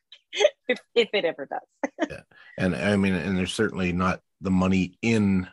[0.69, 2.21] if, if it ever does yeah.
[2.59, 5.49] and I mean, and there's certainly not the money in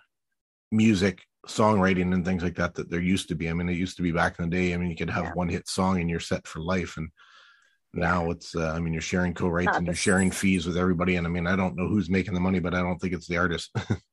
[0.71, 3.50] music songwriting and things like that that there used to be.
[3.50, 4.74] I mean, it used to be back in the day.
[4.74, 5.34] I mean, you could have Yeah.
[5.34, 7.10] one hit song and you're set for life, and
[7.93, 8.56] now it's.
[8.56, 11.15] Uh, I mean, you're sharing co-writes and you're sharing fees with everybody.
[11.15, 13.28] And I mean, I don't know who's making the money, but I don't think it's
[13.28, 13.71] the artist.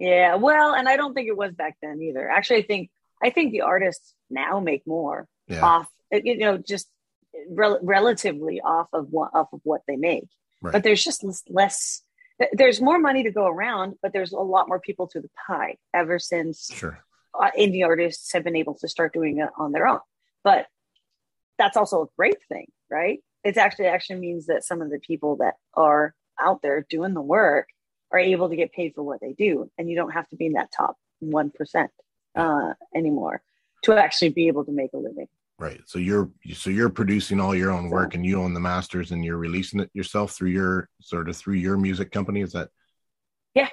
[0.00, 2.26] Yeah, well, and I don't think it was back then either.
[2.26, 2.90] Actually, I think
[3.22, 6.88] I think the artists now make more yeah, off, you know, just
[7.50, 10.28] rel- relatively off of what off of what they make.
[10.60, 10.72] Right.
[10.72, 12.02] But there's just less- less.
[12.52, 15.76] There's more money to go around, but there's a lot more people to the pie
[15.92, 17.04] ever since sure.
[17.38, 20.00] uh, indie artists have been able to start doing it on their own.
[20.42, 20.66] But
[21.58, 23.20] that's also a great thing, right?
[23.44, 27.20] It's actually actually means that some of the people that are out there doing the
[27.20, 27.68] work
[28.10, 30.46] are able to get paid for what they do, and you don't have to be
[30.46, 31.90] in that top one percent
[32.34, 33.42] uh, anymore
[33.82, 35.28] to actually be able to make a living.
[35.60, 35.82] Right.
[35.84, 39.22] So you're so you're producing all your own work and you own the masters and
[39.22, 42.40] you're releasing it yourself through your sort of through your music company.
[42.40, 42.70] Is that?
[43.54, 43.68] Yeah.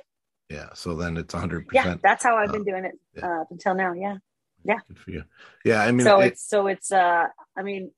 [0.49, 0.67] Yeah.
[0.73, 3.25] So then it's a hundred Yeah, percent that's how I've been doing it yeah.
[3.25, 3.93] uh, up until now.
[3.93, 4.17] Yeah.
[4.65, 4.79] Yeah.
[4.85, 5.23] Good for you.
[5.63, 5.81] Yeah.
[5.81, 7.91] I mean, so it- it's so it's uh, I mean,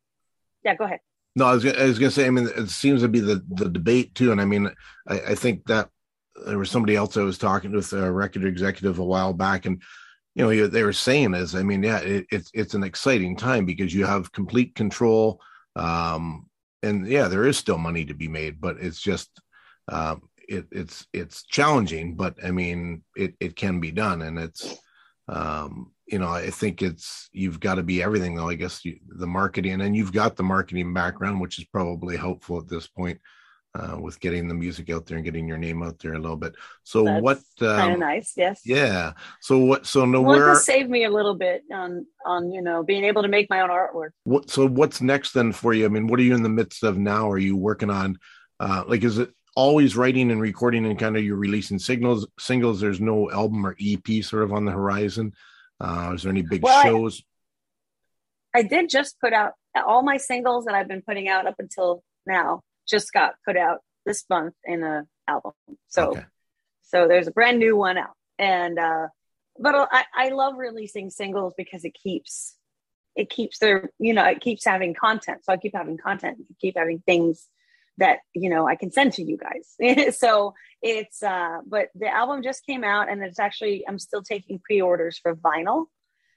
[0.64, 0.76] yeah.
[0.76, 1.00] Go ahead.
[1.36, 2.28] No, I was, gonna- I was going to say.
[2.28, 4.70] I mean, it seems to be the the debate too, and I mean,
[5.08, 5.90] I, I think that
[6.46, 9.82] there was somebody else I was talking with a record executive a while back, and
[10.40, 13.66] you know, they were saying is, I mean, yeah, it, it's it's an exciting time
[13.66, 15.42] because you have complete control,
[15.76, 16.48] um,
[16.82, 19.30] and yeah, there is still money to be made, but it's just
[19.90, 24.78] um, it, it's it's challenging, but I mean, it it can be done, and it's
[25.28, 28.98] um you know i think it's you've got to be everything though i guess you,
[29.20, 33.20] the marketing and you've got the marketing background which is probably helpful at this point
[33.76, 36.36] uh with getting the music out there and getting your name out there a little
[36.36, 38.34] bit so That's what Kind of um, nice.
[38.36, 38.62] Yes.
[38.66, 42.62] yeah so what so no Well, where saved me a little bit on on you
[42.62, 44.10] know being able to make my own artwork.
[44.24, 46.84] what so what's next then for you i mean what are you in the midst
[46.84, 48.18] of now are you working on
[48.60, 52.80] uh like is it always writing and recording and kind of you're releasing signals singles
[52.82, 55.32] there's no album or ep sort of on the horizon
[55.80, 57.22] uh is there any big Well, I- shows
[58.52, 62.04] I did just put out all my singles that I've been putting out up until
[62.26, 62.64] now.
[62.90, 65.54] Just got put out this month in a album.
[65.88, 66.26] So Okay.
[66.82, 69.08] so there's a brand new one out, and uh,
[69.60, 72.56] but I I love releasing singles because it keeps
[73.16, 75.44] it keeps their you know it keeps having content.
[75.44, 77.48] So I keep having content, keep having things
[77.98, 80.16] that you know I can send to you guys.
[80.18, 84.60] so it's uh, but the album just came out, and it's actually I'm still taking
[84.60, 85.86] pre-orders for vinyl.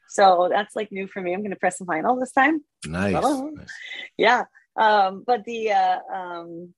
[0.08, 1.32] So that's like new for me.
[1.32, 2.62] I'm going to press the vinyl this time.
[2.86, 3.68] nice, nice.
[4.18, 4.44] Yeah.
[4.76, 6.74] Um, but the uh, um,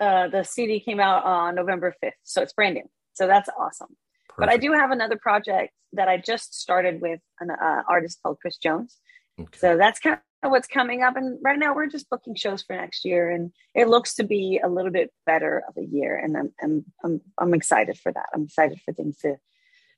[0.00, 2.88] uh, the CD came out on November 5th, so it's brand new.
[3.14, 3.96] So that's awesome.
[4.36, 8.38] But I do have another project that I just started with an uh, artist called
[8.40, 8.98] Chris Jones.
[9.40, 9.58] Okay.
[9.58, 11.16] So that's kind of what's coming up.
[11.16, 14.60] And right now we're just booking shows for next year, and it looks to be
[14.62, 16.16] a little bit better of a year.
[16.16, 18.26] And I'm I'm I'm, I'm excited for that.
[18.34, 19.36] I'm excited for things to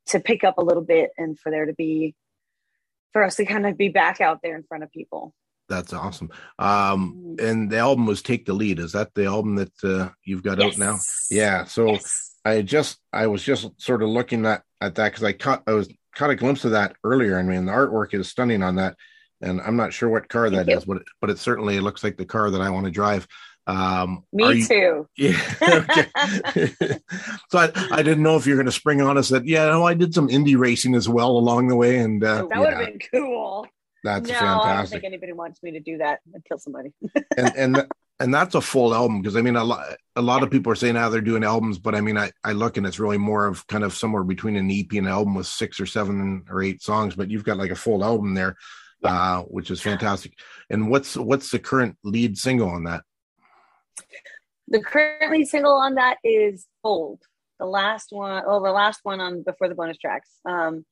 [0.08, 2.14] to pick up a little bit and for there to be
[3.12, 5.34] for us to kind of be back out there in front of people.
[5.68, 6.30] That's awesome.
[6.58, 10.42] Um, and the album was "Take the Lead." Is that the album that uh, you've
[10.42, 10.98] got out now?
[11.30, 11.64] Yeah.
[11.64, 12.34] So Yes.
[12.44, 15.72] I just I was just sort of looking at at that because I caught I
[15.72, 17.38] was caught a glimpse of that earlier.
[17.38, 18.96] I mean, the artwork is stunning on that,
[19.40, 20.78] and I'm not sure what car Thank that you.
[20.78, 23.26] is, but it, but it certainly looks like the car that I want to drive.
[23.68, 25.08] Um, Me you- too.
[25.16, 25.40] Yeah.
[25.60, 26.06] okay.
[27.50, 29.84] so I, I didn't know if you're going to spring on us that, yeah, no,
[29.84, 31.98] I did some indie racing as well along the way.
[31.98, 33.66] And uh, that would have yeah, been cool.
[34.06, 34.46] That's fantastic.
[34.46, 36.20] no, I don't think anybody wants me to do that.
[36.34, 36.92] I'd kill somebody.
[37.36, 37.86] and and th-
[38.20, 40.76] and that's a full album because I mean a lot a lot of people are
[40.76, 43.46] saying now they're doing albums, but I mean I I look and it's really more
[43.46, 46.62] of kind of somewhere between an EP and an album with six or seven or
[46.62, 48.56] eight songs, but you've got like a full album there,
[49.04, 50.32] uh, which is fantastic.
[50.70, 53.02] And what's what's the current lead single on that?
[54.68, 57.20] The current lead single on that is Bold.
[57.58, 60.30] The last one, oh, the last one on before the bonus tracks.
[60.44, 60.84] Um,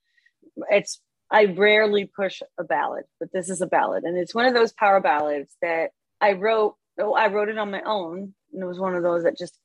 [0.71, 1.01] it's
[1.35, 4.72] I rarely push a ballad, but this is a ballad, and it's one of those
[4.72, 6.76] power ballads that I wrote.
[6.99, 9.59] Oh, I wrote it on my own, and it was one of those that just,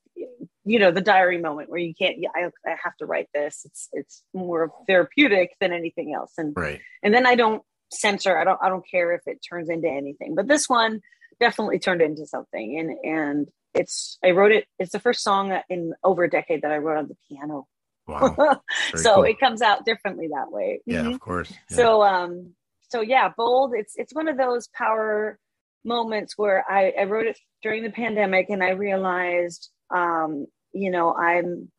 [0.65, 2.17] you know, the diary moment where you can't.
[2.35, 3.61] I, I have to write this.
[3.65, 6.81] It's it's more therapeutic than anything else, and Right.
[7.03, 7.61] and then I don't
[7.91, 8.35] censor.
[8.35, 10.33] I don't I don't care if it turns into anything.
[10.33, 11.01] But this one
[11.39, 14.65] definitely turned into something, and and it's I wrote it.
[14.79, 17.67] It's the first song in over a decade that I wrote on the piano.
[18.09, 18.61] Wow.
[18.95, 19.23] So cool.
[19.23, 20.81] it comes out differently that way.
[20.85, 21.13] Yeah, Mhm.
[21.15, 21.51] of course.
[21.69, 21.75] Yeah.
[21.77, 22.53] So um
[22.89, 23.73] so yeah, bold.
[23.75, 25.37] It's it's one of those power
[25.85, 31.13] moments where I, I wrote it during the pandemic and I realized um, you know,
[31.13, 31.71] I'm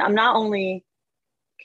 [0.00, 0.84] I'm not only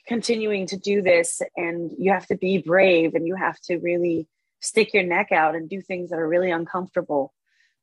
[0.06, 4.28] continuing to do this and you have to be brave and you have to really
[4.60, 7.32] stick your neck out and do things that are really uncomfortable.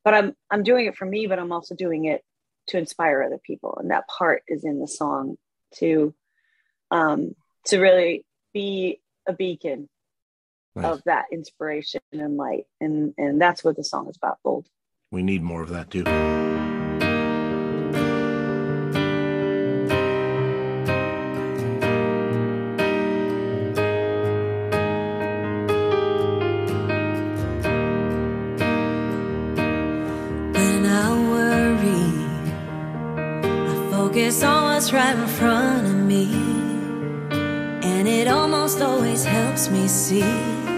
[0.03, 2.23] But I'm I'm doing it for me, but I'm also doing it
[2.67, 3.77] to inspire other people.
[3.79, 5.37] And that part is in the song
[5.79, 6.13] to
[6.91, 9.89] um to really be a beacon
[10.75, 10.85] Nice.
[10.85, 12.65] of that inspiration and light.
[12.81, 14.67] And and that's what the song is about, bold.
[15.11, 16.03] we need more of that too.
[39.69, 40.72] Me see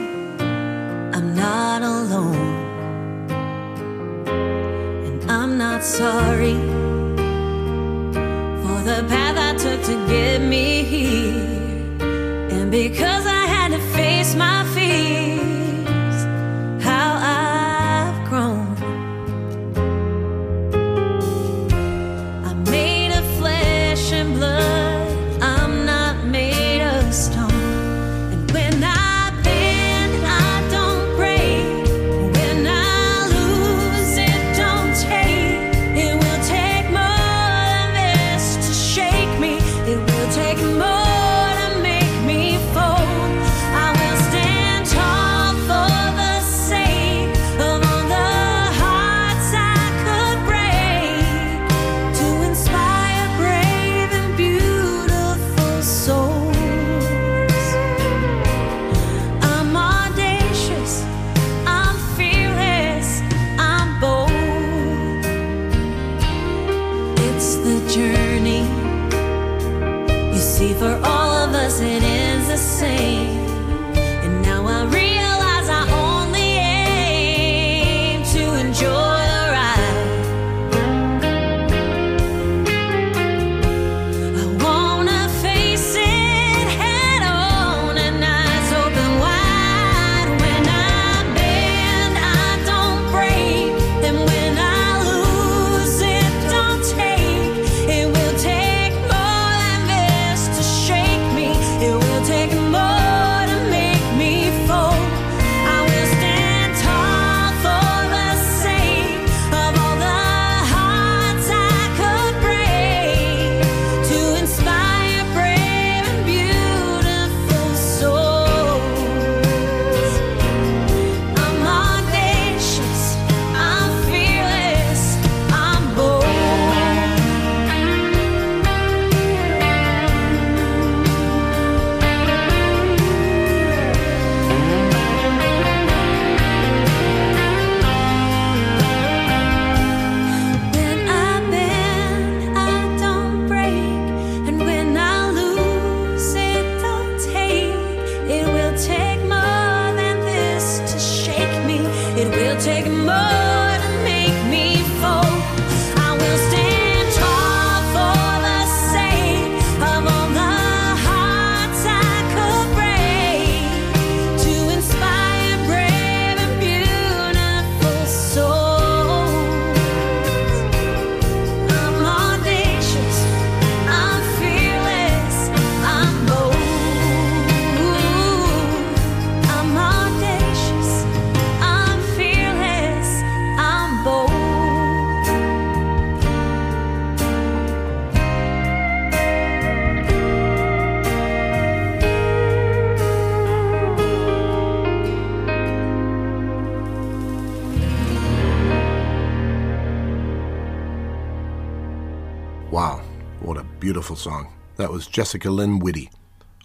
[204.15, 204.53] beautiful song.
[204.77, 206.09] That was Jessica Lynn Whitty.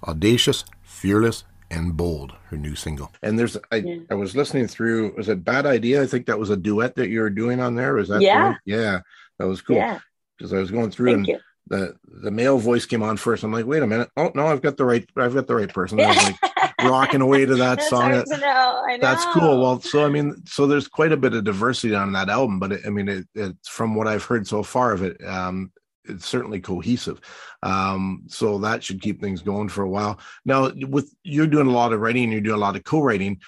[0.07, 3.12] Audacious, fearless, and bold, her new single.
[3.22, 3.96] And there's, I, Yeah.
[4.11, 6.03] I was listening through, was it Bad Idea?
[6.03, 7.94] I think that was a duet that you were doing on there.
[7.94, 8.20] Was that?
[8.22, 8.55] Yeah.
[8.64, 9.01] Yeah.
[9.38, 9.76] That was cool.
[9.76, 9.98] Yeah,
[10.38, 11.38] Because I was going through and you.
[11.68, 13.42] the, the male voice came on first.
[13.44, 14.11] I'm like, wait a minute.
[14.16, 16.01] Oh, no, I've got the right, I've got the right person.
[16.01, 18.12] I was like rocking away to that That's song.
[18.12, 18.82] hard to know.
[18.88, 19.01] I know.
[19.03, 19.61] That's cool.
[19.61, 22.72] Well, so I mean, so there's quite a bit of diversity on that album, but
[22.72, 25.72] it, I mean, it, it's from what I've heard so far of it, um,
[26.11, 27.20] it's certainly cohesive.
[27.62, 30.18] Um, so that should keep things going for a while.
[30.44, 33.40] Now, with you're doing a lot of writing, you're doing a lot of co-writing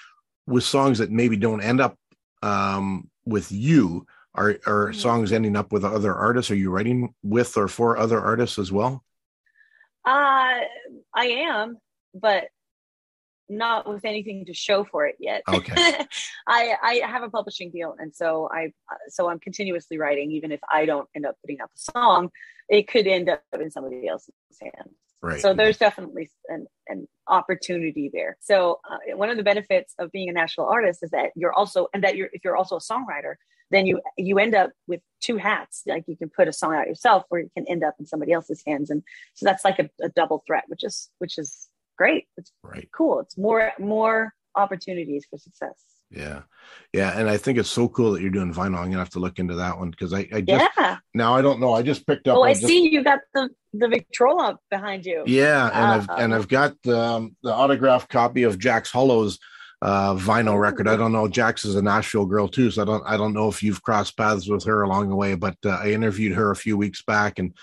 [0.47, 1.97] with songs that maybe don't end up
[2.41, 4.05] um, with you.
[4.35, 4.95] Are are Mhm.
[4.95, 6.51] songs ending up with other artists?
[6.51, 9.03] Are you writing with or for other artists as well?
[10.05, 10.59] Uh,
[11.15, 11.77] I am,
[12.13, 12.49] but
[13.57, 15.43] not with anything to show for it yet.
[15.47, 16.05] Okay.
[16.47, 18.73] I I have a publishing deal, and so I
[19.07, 22.29] so I'm continuously writing, even if I don't end up putting out the song,
[22.69, 24.95] it could end up in somebody else's hands.
[25.21, 25.39] Right.
[25.39, 28.35] So there's definitely an, an opportunity there.
[28.41, 31.87] So uh, one of the benefits of being a national artist is that you're also,
[31.93, 33.35] and that you're, if you're also a songwriter,
[33.71, 35.83] then you you end up with two hats.
[35.87, 38.31] Like you can put a song out yourself, or you can end up in somebody
[38.31, 39.01] else's hands, and
[39.33, 42.27] so that's like a, a double threat, which is which is great.
[42.37, 42.87] It's right.
[42.95, 43.19] cool.
[43.19, 45.73] It's more more opportunities for success.
[46.11, 46.41] Yeah.
[46.93, 47.17] Yeah.
[47.17, 48.77] And I think it's so cool that you're doing vinyl.
[48.77, 50.97] I'm gonna have to look into that one because I, I just Yeah.
[51.15, 51.73] now I don't know.
[51.73, 52.37] I just picked up.
[52.37, 55.23] Oh, I just- see you got the the Victrola behind you.
[55.25, 59.39] Yeah, and I've Uh, and I've got um, the autographed copy of Jax Hollow's
[59.81, 60.87] uh, vinyl record.
[60.87, 61.27] I don't know.
[61.27, 64.15] Jax is a Nashville girl too, so I don't I don't know if you've crossed
[64.15, 65.33] paths with her along the way.
[65.33, 67.53] But uh, I interviewed her a few weeks back, and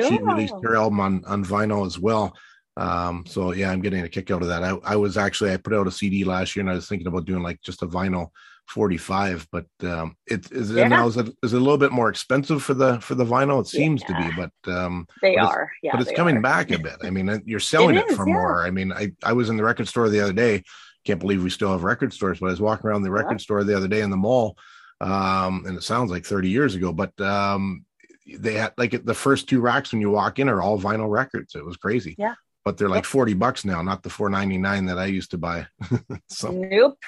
[0.00, 2.36] she released her album on on vinyl as well.
[2.76, 4.62] Um, so yeah, I'm getting a kick out of that.
[4.62, 7.06] I, I was actually I put out a CD last year, and I was thinking
[7.06, 8.28] about doing like just a vinyl
[8.68, 10.88] 45, but um, it is Yeah.
[10.88, 13.60] now is it is it a little bit more expensive for the for the vinyl?
[13.60, 15.70] It seems to be, but um, They but are.
[15.82, 15.92] Yeah.
[15.92, 16.42] but it's coming are.
[16.42, 16.96] back a bit.
[17.02, 18.34] I mean, you're selling it, is, for yeah.
[18.34, 18.66] more.
[18.66, 20.62] I mean, I, I was in the record store the other day.
[21.04, 23.22] Can't believe we still have record stores, but I was walking around the Yeah.
[23.22, 24.58] record store the other day in the mall.
[25.00, 27.84] Um, and it sounds like 30 years ago, but um,
[28.26, 31.54] they had like the first two racks when you walk in are all vinyl records.
[31.54, 32.16] It was crazy.
[32.18, 32.34] Yeah.
[32.66, 35.68] But they're like 40 bucks now, not the 4.99 that I used to buy.
[36.28, 36.98] so Nope.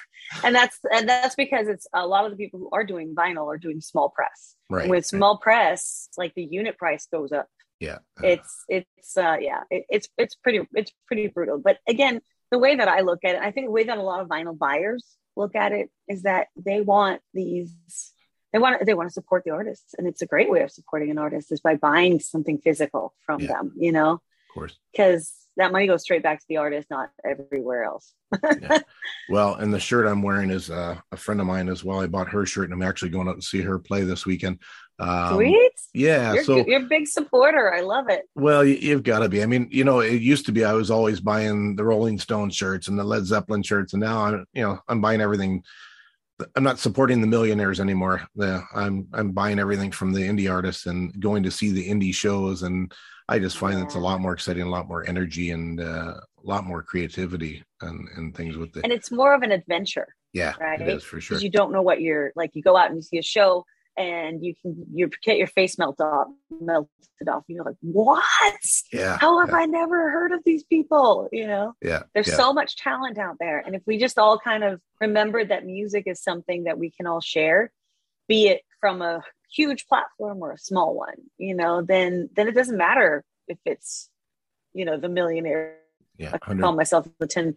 [0.44, 3.46] And that's and that's because it's a lot of the people who are doing vinyl
[3.52, 4.54] are doing small press.
[4.70, 4.82] right.
[4.82, 7.48] And with small press, like the unit price goes up.
[7.80, 7.98] yeah.
[8.22, 11.58] It's it's uh yeah, it, it's it's pretty it's pretty brutal.
[11.58, 12.20] But again,
[12.52, 14.28] the way that I look at it, I think the way that a lot of
[14.28, 15.04] vinyl buyers
[15.36, 17.74] look at it is that they want these
[18.52, 21.10] they want they want to support the artists and it's a great way of supporting
[21.10, 23.48] an artist is by buying something physical from Yeah.
[23.54, 24.20] them, you know, of
[24.54, 24.76] course.
[24.92, 28.14] because that money goes straight back to the artist, not everywhere else.
[29.30, 32.00] Well, and the shirt I'm wearing is uh, a friend of mine as well.
[32.00, 34.58] I bought her shirt and I'm actually going out to see her play this weekend.
[34.98, 35.72] Um, Sweet.
[35.92, 36.32] Yeah.
[36.32, 37.72] you're, so you're a big supporter.
[37.72, 38.22] I love it.
[38.34, 39.42] Well, you, you've got to be.
[39.42, 42.50] I mean, you know, it used to be I was always buying the Rolling Stone
[42.50, 45.62] shirts and the Led Zeppelin shirts, and now I'm, you know, I'm buying everything.
[46.56, 48.26] I'm not supporting the millionaires anymore.
[48.34, 52.14] The, I'm I'm buying everything from the indie artists and going to see the indie
[52.14, 52.92] shows, and
[53.28, 56.44] I just find it's a lot more exciting, a lot more energy, and uh, a
[56.44, 60.08] lot more creativity and and things with the And it's more of an adventure.
[60.32, 60.80] yeah, right?
[60.80, 61.38] it is for sure.
[61.38, 62.50] you don't know what you're like.
[62.54, 63.64] You go out and you see a show,
[63.96, 66.28] and you can you get your face melt off,
[66.60, 66.88] melted
[67.28, 67.42] off.
[67.48, 68.56] You're like, what?
[68.92, 71.28] Yeah, How have yeah, I never heard of these people?
[71.32, 72.36] You know, yeah, there's yeah.
[72.36, 76.04] so much talent out there, and if we just all kind of remember that music
[76.06, 77.72] is something that we can all share,
[78.26, 79.22] be it from a
[79.52, 84.08] huge platform or a small one, you know, then then it doesn't matter if it's
[84.72, 85.76] you know the millionaire.
[86.16, 87.54] yeah, I call myself the ten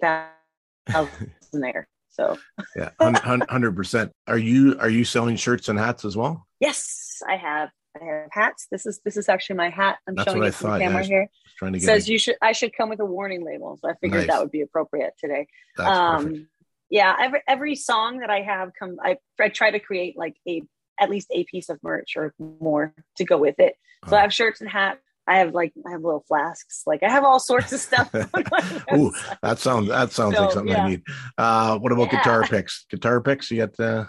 [0.90, 1.86] thousandaire.
[2.10, 2.38] So
[2.76, 4.12] yeah, hundred percent.
[4.28, 6.48] Are you are you selling shirts and hats as well?
[6.60, 7.70] Yes, I have.
[8.00, 8.68] I have hats.
[8.72, 9.98] This is this is actually my hat.
[10.08, 10.88] I'm That's showing what I it to the thought, yeah.
[10.88, 11.28] camera here.
[11.58, 13.78] Trying to get says you should I should come with a warning label.
[13.82, 14.30] So I figured Nice.
[14.30, 15.48] that would be appropriate today.
[15.76, 16.36] that's perfect.
[16.36, 16.48] Um
[16.90, 20.64] yeah, every every song that I have come I, I try to create like a
[21.02, 23.76] at least a piece of merch or more to go with it.
[24.08, 24.20] So Oh.
[24.20, 25.00] I have shirts and hats.
[25.28, 26.84] I have like I have little flasks.
[26.88, 28.10] Like I have all sorts of stuff.
[28.96, 29.12] Ooh,
[29.44, 30.86] that sounds that sounds like something yeah.
[30.86, 31.04] I need.
[31.38, 32.18] Uh, what about Yeah.
[32.20, 32.86] guitar picks?
[32.90, 33.52] Guitar picks?
[33.52, 33.80] You got?
[33.80, 34.06] Uh,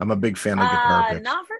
[0.00, 1.22] I'm a big fan of guitar Uh, picks.
[1.22, 1.56] not for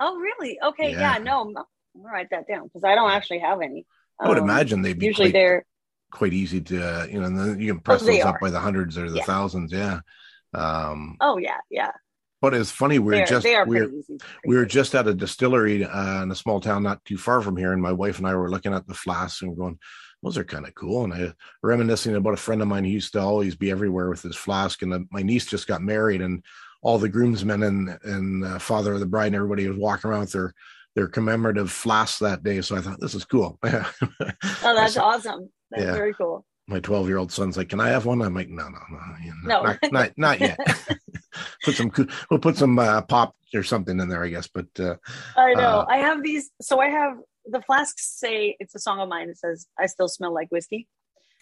[0.00, 0.58] Oh really?
[0.64, 1.12] Okay, Yeah.
[1.16, 3.86] yeah, no, I'm, I'll write that down because I don't actually have any.
[4.20, 5.64] I would Um, imagine they'd be usually quite, they're
[6.10, 8.34] quite easy to, uh, you know, and then you can press Oh, they those up
[8.34, 8.38] are.
[8.40, 9.72] by the hundreds or the thousands.
[9.72, 10.00] Yeah.
[10.54, 11.92] Um, oh yeah, yeah.
[12.42, 12.98] But it's funny.
[12.98, 14.18] We They're, just they are we are pretty easy.
[14.18, 17.40] to we were just at a distillery uh, in a small town not too far
[17.40, 19.78] from here, and my wife and I were looking at the flasks and going,
[20.22, 21.32] "Those are kind of cool." And I
[21.62, 24.82] reminiscing about a friend of mine who used to always be everywhere with his flask.
[24.82, 26.44] And uh, my niece just got married, and
[26.82, 30.20] all the groomsmen and and uh, father of the bride and everybody was walking around
[30.22, 30.52] with their
[30.96, 32.60] their commemorative flasks that day.
[32.60, 33.58] So I thought this is cool.
[34.64, 35.48] Oh, that's awesome.
[35.70, 35.92] That's Yeah.
[35.94, 36.44] very cool.
[36.68, 38.98] My 12 year old son's like, "Can I have one?" I'm like, "No, no, no,
[39.24, 39.62] you No.
[39.62, 40.58] not, not, not yet."
[41.62, 41.92] put some,
[42.30, 44.48] we'll put some uh, pop or something in there, I guess.
[44.48, 44.96] But uh,
[45.36, 45.80] I know.
[45.80, 46.50] Uh, I have these.
[46.60, 49.28] So I have the flasks say it's a song of mine.
[49.28, 50.88] It says "I still smell like whiskey,"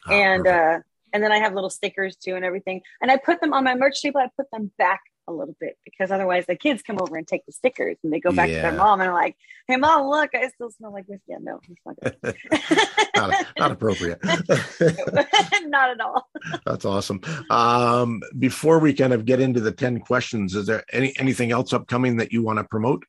[0.09, 0.87] oh, and perfect.
[0.87, 2.81] uh, and then I have little stickers too and everything.
[3.01, 4.21] And I put them on my merch table.
[4.21, 7.45] I put them back a little bit because otherwise the kids come over and take
[7.47, 9.37] the stickers and they go back to their mom and are like,
[9.68, 14.18] "Hey mom, look, I still smell like whiskey." No, it's not not, not appropriate.
[15.66, 16.29] not at all.
[16.64, 17.21] That's awesome.
[17.51, 21.73] Um, before we kind of get into the 10 questions, is there any anything else
[21.73, 23.05] upcoming that you want to promote?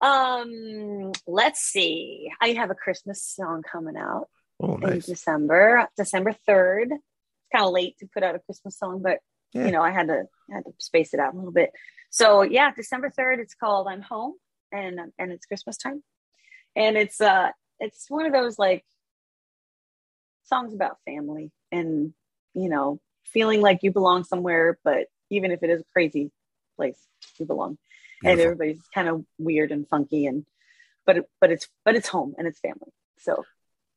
[0.00, 2.30] Um, let's see.
[2.40, 4.28] I have a Christmas song coming out
[4.60, 5.00] Oh, in.
[5.00, 6.90] December, December third.
[6.92, 9.18] It's kind of late to put out a Christmas song, but
[9.52, 9.66] Yeah.
[9.66, 11.70] you know, I had to I had to space it out a little bit.
[12.10, 13.40] So yeah, December third.
[13.40, 14.34] It's called "I'm Home,"
[14.72, 16.02] and and it's Christmas time,
[16.76, 18.84] and it's uh it's one of those like
[20.44, 22.12] songs about family and
[22.54, 26.30] you know feeling like you belong somewhere, but even if it is a crazy
[26.76, 26.98] place,
[27.38, 27.76] you belong
[28.24, 30.44] and everybody's kind of weird and funky and
[31.06, 33.44] but it, but it's but it's home and it's family so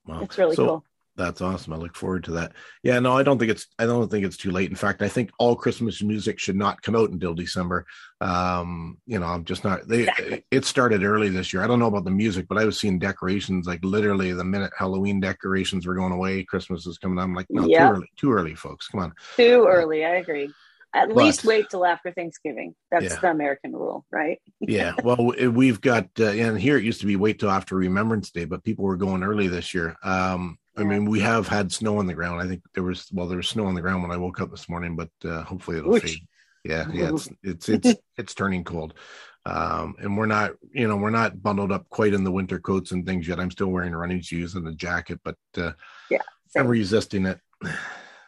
[0.06, 0.20] Wow.
[0.22, 0.86] it's really So cool
[1.22, 1.74] That's awesome.
[1.74, 2.54] I look forward to that.
[2.82, 4.72] Yeah, no, I don't think it's I don't think it's too late.
[4.72, 7.86] In fact, I think all Christmas music should not come out until December.
[8.22, 10.44] Um, you know, I'm just not they Exactly.
[10.50, 11.64] it started early this year.
[11.64, 14.72] I don't know about the music, but I was seeing decorations like literally the minute
[14.76, 17.20] Halloween decorations were going away, Christmas is coming.
[17.20, 17.88] I'm like, no, Yeah.
[17.90, 18.88] too early, too early, folks.
[18.88, 19.14] Come on.
[19.38, 20.50] too early i agree
[20.94, 23.20] at But- least wait till after thanksgiving that's Yeah.
[23.20, 27.16] the american rule right yeah well we've got uh, and here it used to be
[27.16, 31.06] wait till after remembrance day but people were going early this year um i mean
[31.06, 32.42] we have had snow on the ground.
[32.42, 34.52] I think there was well there was snow on the ground when i woke up
[34.52, 36.04] this morning but uh hopefully it'll Ouch.
[36.04, 36.28] fade.
[36.64, 38.94] Yeah yeah it's it's it's it's turning cold.
[39.46, 42.92] Um and we're not you know we're not bundled up quite in the winter coats
[42.92, 43.40] and things yet.
[43.40, 45.72] I'm still wearing running shoes and a jacket but uh
[46.10, 46.20] Same.
[46.58, 47.40] i'm resisting it.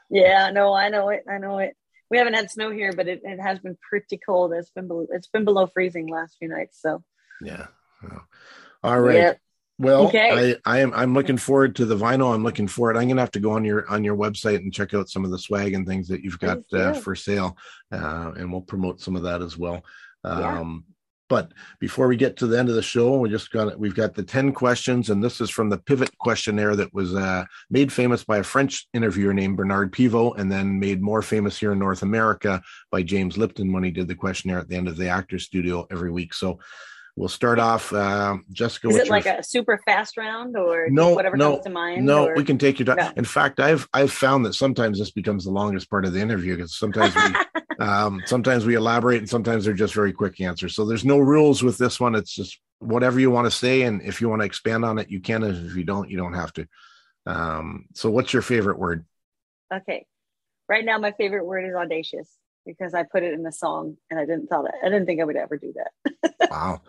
[0.10, 1.76] Yeah no i know it i know it.
[2.10, 4.54] We haven't had snow here but it, it has been pretty cold.
[4.54, 7.04] It's been below it's been below freezing last few nights so.
[7.42, 7.68] Yeah
[8.84, 9.18] all right.
[9.18, 9.34] Yeah
[9.84, 10.56] Well, Okay.
[10.66, 12.34] I, I am I'm looking forward to the vinyl.
[12.34, 12.98] I'm looking forward.
[12.98, 15.32] I'm gonna have to go on your on your website and check out some of
[15.32, 17.58] the swag and things that you've got uh, for sale,
[17.92, 19.84] uh, and we'll promote some of that as well.
[20.24, 20.60] Yeah.
[20.60, 20.86] Um,
[21.30, 24.14] but before we get to the end of the show, we just got we've got
[24.14, 28.24] the ten questions, and this is from the Pivot questionnaire that was uh, made famous
[28.24, 32.04] by a French interviewer named Bernard Pivot, and then made more famous here in North
[32.04, 32.62] America
[32.92, 35.88] by James Lipton when he did the questionnaire at the end of the Actors Studio
[35.92, 36.34] every week.
[36.34, 36.60] So.
[37.16, 38.88] We'll start off, uh, Jessica.
[38.88, 42.28] is it like a super fast round or No, whatever no, comes to mind no,
[42.30, 42.98] or- we can take your time.
[42.98, 43.12] No.
[43.16, 46.56] In fact, I've I've found that sometimes this becomes the longest part of the interview
[46.56, 47.22] because sometimes we
[47.86, 50.76] um, sometimes we elaborate and sometimes they're just very quick answers.
[50.76, 52.16] So there's no rules with this one.
[52.16, 55.10] It's just whatever you want to say, and if you want to expand on it,
[55.12, 55.44] you can.
[55.44, 56.68] And if you don't, you don't have to.
[57.28, 59.06] Um, so, what's your favorite word?
[59.74, 60.06] okay
[60.70, 62.30] right now my favorite word is audacious
[62.66, 65.22] because i put it in the song and i didn't thought that i didn't think
[65.22, 66.82] i would ever do that Wow.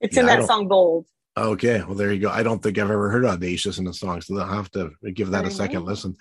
[0.00, 1.06] it's Yeah, in that song bold
[1.36, 1.82] Okay.
[1.84, 2.30] Well, there you go.
[2.30, 5.30] I don't think I've ever heard audacious in a song, so I'll have to give
[5.30, 5.86] that a second know.
[5.86, 6.16] listen.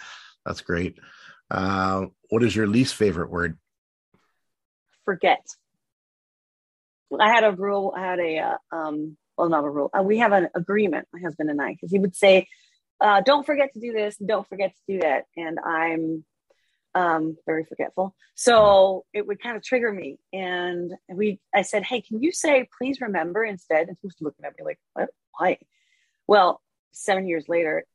[0.45, 0.99] That's great.
[1.49, 3.58] Uh, what is your least favorite word?
[5.05, 5.43] forget.
[7.20, 7.93] I had a rule.
[7.95, 9.18] I had a uh, um.
[9.38, 9.89] Well, not a rule.
[9.97, 12.47] Uh, we have an agreement, my husband and I, because he would say,
[13.01, 14.18] uh, "Don't forget to do this.
[14.18, 16.26] Don't forget to do that," and I'm
[16.97, 18.15] um very forgetful.
[18.35, 20.19] So it would kind of trigger me.
[20.33, 24.45] And we, I said, "Hey, can you say please remember instead?" And he was looking
[24.45, 25.09] at me like, "What?
[25.37, 25.59] Why?"
[26.27, 27.85] Well, seven years later,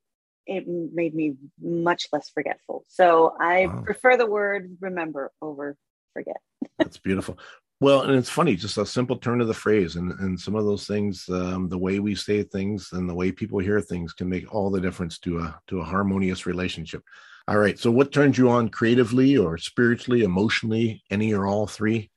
[0.46, 2.84] it made me much less forgetful.
[2.88, 3.82] So I Wow.
[3.84, 5.76] prefer the word remember over
[6.12, 6.40] forget.
[6.78, 7.38] That's beautiful.
[7.82, 10.64] Well, and it's funny, just a simple turn of the phrase, and and some of
[10.64, 14.28] those things, um, the way we say things and the way people hear things can
[14.28, 17.02] make all the difference to a to a harmonious relationship.
[17.48, 17.76] All right.
[17.76, 22.12] So, what turns you on creatively or spiritually, emotionally, any or all three?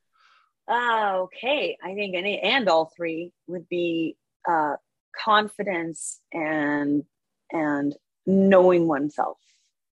[0.67, 1.79] Ah, okay.
[1.83, 4.75] I think any and all three would be uh,
[5.19, 7.05] confidence and
[7.51, 7.95] and
[8.27, 9.39] knowing oneself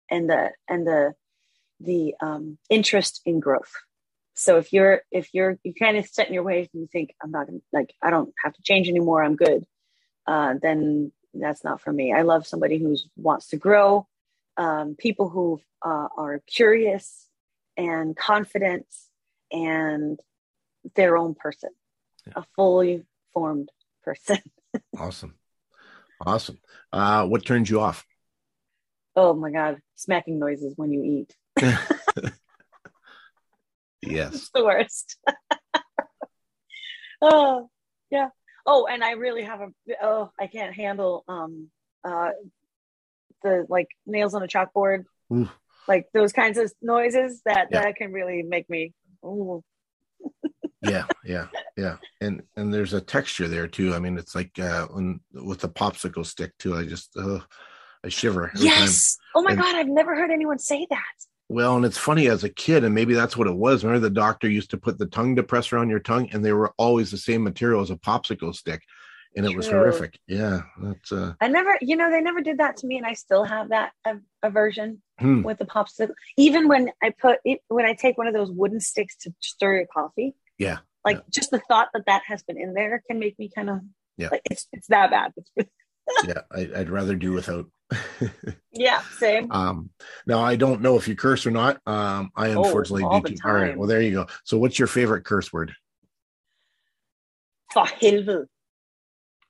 [0.09, 1.13] and the and the
[1.79, 3.71] the um, interest in growth.
[4.41, 7.13] So if you're if you're you kind of set in your ways and you think
[7.23, 9.63] I'm not gonna like I don't have to change anymore, I'm good,
[10.25, 12.11] uh, then that's not for me.
[12.11, 14.07] I love somebody who wants to grow,
[14.57, 17.27] um, people who uh, are curious
[17.77, 18.87] and confident
[19.51, 20.19] and
[20.95, 21.69] their own person,
[22.25, 22.33] Yeah.
[22.37, 23.69] a fully formed
[24.03, 24.39] person.
[24.97, 25.35] Awesome,
[26.19, 26.57] awesome.
[26.91, 28.05] Uh, what turns you off?
[29.15, 31.35] oh my God, smacking noises when you eat.
[34.01, 34.33] Yes.
[34.35, 35.17] It's the worst.
[37.21, 37.69] oh,
[38.09, 38.27] yeah.
[38.27, 38.31] Oh,
[38.67, 39.67] Oh, and I really have a
[40.03, 41.69] oh, I can't handle um
[42.03, 42.29] uh
[43.41, 45.49] the like nails on a chalkboard, Oof.
[45.87, 47.81] like those kinds of noises that Yeah.
[47.81, 48.93] that can really make me.
[49.25, 49.63] Ooh.
[50.83, 51.47] yeah yeah
[51.77, 55.59] yeah and and there's a texture there too i mean it's like uh when with
[55.59, 57.39] the popsicle stick too i just uh
[58.03, 58.79] i shiver every time.
[58.79, 59.17] Yes.
[59.35, 61.15] Oh my And- god, I've never heard anyone say that.
[61.51, 64.13] Well and it's funny as a kid and maybe that's what it was remember the
[64.13, 67.17] doctor used to put the tongue depressor on your tongue and they were always the
[67.17, 68.81] same material as a popsicle stick
[69.35, 72.77] and it was horrific yeah that's uh I never, you know, they never did that
[72.77, 76.11] to me, and I still have that a- aversion hmm, with the popsicle.
[76.37, 79.77] Even when I put it, when I take one of those wooden sticks to stir
[79.77, 81.23] your coffee, yeah like Yeah.
[81.31, 83.79] just the thought that that has been in there can make me kind of
[84.17, 84.29] Yeah.
[84.31, 85.31] like it's it's that bad.
[85.37, 85.69] It's,
[86.27, 87.67] yeah I, i'd rather do without
[88.71, 89.51] yeah, same.
[89.51, 89.89] um
[90.25, 93.33] now i don't know if you curse or not um i Oh, unfortunately all do
[93.35, 93.41] too.
[93.45, 95.73] all right well there you go so what's your favorite curse word
[97.73, 98.45] For helvede.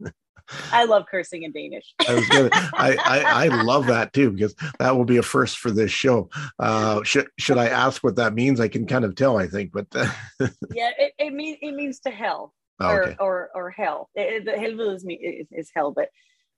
[0.73, 1.95] I love cursing in Danish.
[2.09, 2.49] I was gonna.
[2.53, 6.31] I, I I love that too because that will be a first for this show.
[6.59, 8.59] Uh, should should I ask what that means?
[8.59, 9.37] I can kind of tell.
[9.37, 10.09] I think, but uh,
[10.73, 13.17] yeah, it, it means it means to hell oh, or, okay.
[13.21, 14.09] or or hell.
[14.15, 16.09] It, it- the helvede is, is is hell, but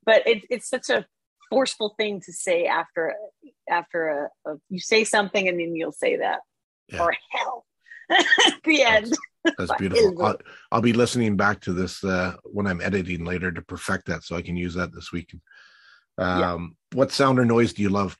[0.04, 1.06] but it, it's such a
[1.50, 3.14] forceful thing to say after
[3.68, 6.40] after a, a you say something and then you'll say that
[6.88, 7.02] Yeah.
[7.02, 7.66] or hell
[8.10, 8.24] at
[8.64, 9.12] the end.
[9.58, 10.22] That's beautiful.
[10.24, 10.36] I'll,
[10.70, 14.36] I'll be listening back to this uh, when I'm editing later to perfect that, so
[14.36, 15.34] I can use that this week.
[16.18, 16.98] Um, Yeah.
[16.98, 18.16] What sound or noise do you love?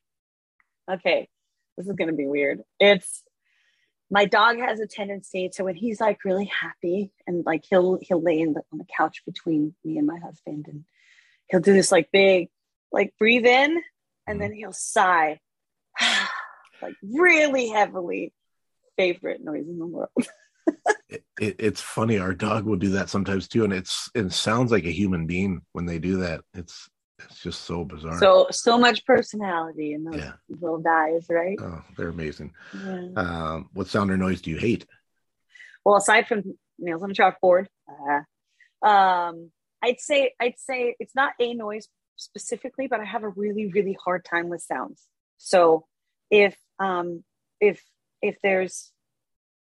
[0.90, 1.28] okay,
[1.76, 2.62] this is gonna be weird.
[2.80, 3.22] It's
[4.10, 8.22] my dog has a tendency to when he's like really happy and like he'll he'll
[8.22, 10.84] lay in the, on the couch between me and my husband and
[11.48, 12.48] he'll do this like big
[12.92, 13.80] like breathe in
[14.26, 14.38] and mm-hmm.
[14.38, 15.38] then he'll sigh
[16.82, 18.32] like really heavily.
[18.96, 20.10] Favorite noise in the world.
[21.08, 22.18] It, it, it's funny.
[22.18, 25.62] Our dog will do that sometimes too, and it's it sounds like a human being
[25.72, 26.42] when they do that.
[26.54, 26.88] It's
[27.26, 28.18] it's just so bizarre.
[28.18, 30.32] So so much personality in those Yeah.
[30.48, 31.58] little guys, right?
[31.60, 32.52] oh, they're amazing.
[32.72, 33.08] Yeah.
[33.16, 34.86] Um, what sound or noise do you hate?
[35.84, 36.42] well aside from
[36.78, 39.50] nails on a chalkboard uh, um
[39.82, 43.96] i'd say i'd say it's not a noise specifically but i have a really really
[44.04, 45.06] hard time with sounds
[45.38, 45.86] so
[46.30, 47.24] if um
[47.60, 47.82] if
[48.20, 48.92] if there's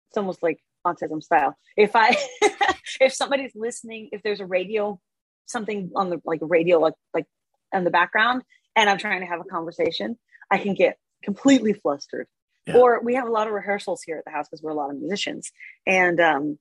[0.10, 2.14] it's almost like autism style if i
[3.00, 5.00] if somebody's listening if there's a radio
[5.46, 7.26] something on the like radio like like
[7.74, 8.42] in the background
[8.76, 10.18] and i'm trying to have a conversation
[10.52, 12.28] i can get completely flustered
[12.68, 12.78] Yeah.
[12.78, 14.90] or we have a lot of rehearsals here at the house because we're a lot
[14.92, 15.52] of musicians
[15.88, 16.58] and um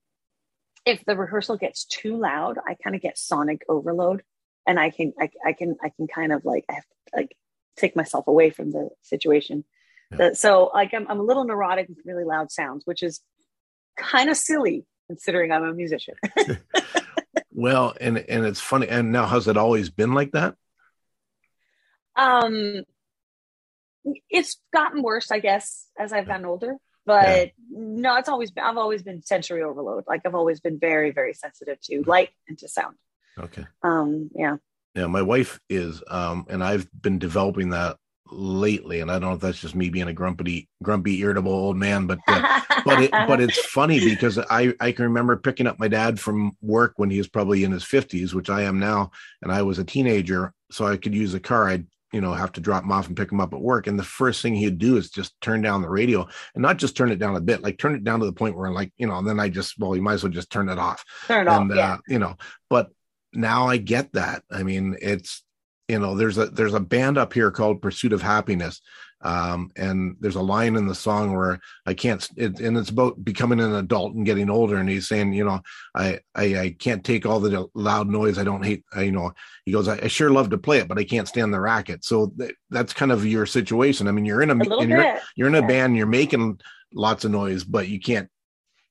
[0.84, 4.22] if the rehearsal gets too loud i kind of get sonic overload
[4.66, 7.36] and i can I, I can i can kind of like i have to like
[7.76, 9.64] take myself away from the situation
[10.10, 10.26] Yeah.
[10.28, 13.20] Uh, so like I'm, I'm a little neurotic with really loud sounds which is
[13.96, 16.14] kind of silly considering i'm a musician
[17.54, 18.88] Well, and and it's funny.
[18.88, 20.54] And now, has it always been like that?
[22.14, 22.82] um
[24.28, 26.76] it's gotten worse i guess as i've gotten older
[27.06, 31.10] but no it's always been i've always been sensory overload like i've always been very
[31.10, 32.96] very sensitive to light and to sound
[33.38, 33.64] Okay.
[33.82, 34.56] um yeah
[34.94, 37.96] Yeah, my wife is, um, and I've been developing that
[38.32, 39.00] lately.
[39.00, 42.06] And I don't know if that's just me being a grumpy, grumpy, irritable old man,
[42.06, 45.88] but uh, but it, but it's funny because I I can remember picking up my
[45.88, 49.10] dad from work when he was probably in his fifties, which I am now,
[49.42, 51.68] and I was a teenager, so I could use a car.
[51.68, 53.98] I'd you know have to drop him off and pick him up at work, and
[53.98, 57.10] the first thing he'd do is just turn down the radio, and not just turn
[57.10, 59.06] it down a bit, like turn it down to the point where I'm like you
[59.06, 61.46] know, and then I just well, you might as well just turn it off turn
[61.46, 62.36] it off yeah uh, you know
[62.68, 62.90] but
[63.34, 65.42] now i get that i mean it's
[65.92, 68.80] you know there's a there's a band up here called pursuit of happiness
[69.20, 73.22] um and there's a line in the song where i can't it, and it's about
[73.22, 75.60] becoming an adult and getting older and he's saying you know
[75.94, 79.32] i i, I can't take all the loud noise i don't hate I, you know
[79.66, 82.04] he goes I, I sure love to play it but i can't stand the racket
[82.04, 85.48] so th- that's kind of your situation i mean you're in a, a you're, you're
[85.48, 85.66] in a Yeah.
[85.72, 86.58] band you're making
[86.94, 88.28] lots of noise but you can't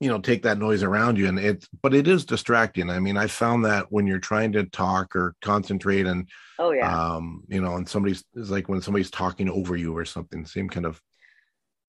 [0.02, 2.90] you know take that noise around you and it's but it is distracting.
[2.90, 6.28] I mean i found that when you're trying to talk or concentrate and
[6.60, 7.14] oh yeah.
[7.16, 10.68] um you know and somebody's it's like when somebody's talking over you or something same
[10.68, 11.00] kind of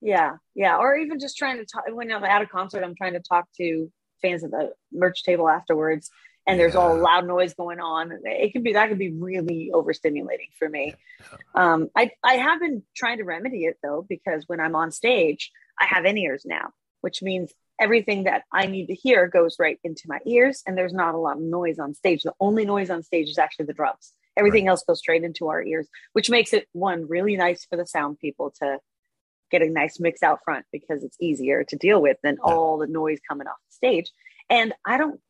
[0.01, 3.15] yeah yeah or even just trying to talk when i'm at a concert i'm trying
[3.15, 3.91] to talk to
[4.21, 6.11] fans at the merch table afterwards
[6.47, 10.53] and there's all loud noise going on it could be that could be really overstimulating
[10.59, 10.95] for me.
[11.55, 15.51] Um i i have been trying to remedy it though because when i'm on stage
[15.81, 17.53] i have in ears now which means
[17.83, 21.19] everything that i need to hear goes right into my ears and there's not a
[21.19, 24.67] lot of noise on stage the only noise on stage is actually the drums everything
[24.69, 28.19] else goes straight into our ears which makes it one really nice for the sound
[28.19, 28.79] people to
[29.53, 32.53] get a nice mix out front because it's easier to deal with than Yeah.
[32.53, 34.11] all the noise coming off the stage.
[34.49, 35.21] And I don't,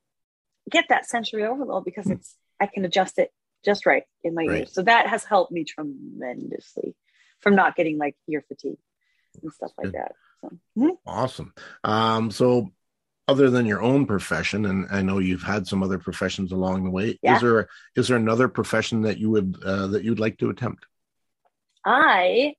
[0.70, 2.12] get that sensory overload because mm.
[2.12, 3.32] it's I can adjust it
[3.64, 4.58] just right in my Right.
[4.60, 4.72] ears.
[4.72, 6.94] So that has helped me tremendously
[7.40, 8.78] from not getting like ear fatigue
[9.42, 9.94] and stuff like Good.
[9.94, 10.12] that.
[10.42, 10.96] So mhm.
[11.06, 11.54] Awesome.
[11.84, 12.70] Um, so
[13.28, 16.90] other than your own profession, and I know you've had some other professions along the
[16.90, 17.36] way, Yeah.
[17.36, 20.84] is there is there another profession that you would uh, that you'd like to attempt?
[21.84, 22.54] I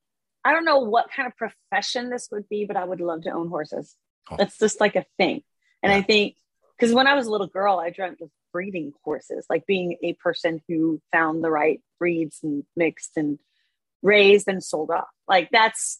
[0.45, 3.31] I don't know what kind of profession this would be, but I would love to
[3.31, 3.95] own horses.
[4.29, 4.35] Oh.
[4.37, 5.43] That's just like a thing.
[5.81, 5.97] And Yeah.
[5.99, 6.35] I think
[6.77, 10.13] because when I was a little girl, I dreamt of breeding horses, like being a
[10.13, 13.39] person who found the right breeds and mixed and
[14.01, 15.07] raised and sold off.
[15.27, 15.99] Like that's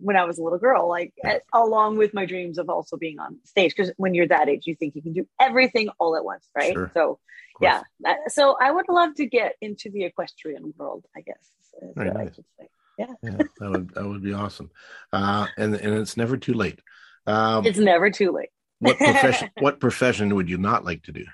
[0.00, 1.38] when I was a little girl, like Yeah.
[1.52, 3.74] uh, along with my dreams of also being on stage.
[3.76, 6.72] Because when you're that age, you think you can do everything all at once, right?
[6.72, 6.90] Sure.
[6.94, 7.20] So
[7.60, 7.82] yeah,
[8.28, 11.50] so I would love to get into the equestrian world, I guess.
[11.96, 12.34] Very nice.
[12.36, 12.68] say.
[12.98, 14.70] yeah, that would that would be awesome.
[15.12, 16.80] Uh, and and it's never too late.
[17.26, 18.50] Um, It's never too late.
[18.78, 21.24] what profession what profession would you not like to do?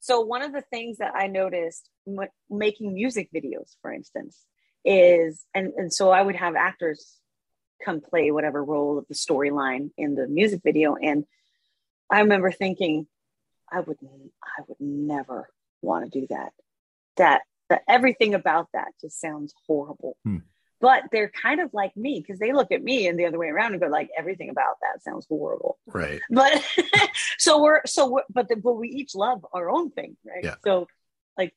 [0.00, 4.44] So one of the things that I noticed m- making music videos, for instance,
[4.88, 7.16] is and and so I would have actors
[7.84, 11.24] come play whatever role of the storyline in the music video, and
[12.10, 13.06] I remember thinking,
[13.70, 13.98] I would
[14.42, 15.48] I would never
[15.82, 16.52] want to do that.
[17.18, 20.16] That that everything about that just sounds horrible.
[20.24, 20.38] Hmm.
[20.80, 23.48] But they're kind of like me because they look at me and the other way
[23.48, 26.20] around and go like everything about that sounds horrible Right.
[26.30, 26.52] but
[27.38, 30.54] so we're so we're, but the, but we each love our own thing right Yeah.
[30.64, 30.86] so
[31.36, 31.52] like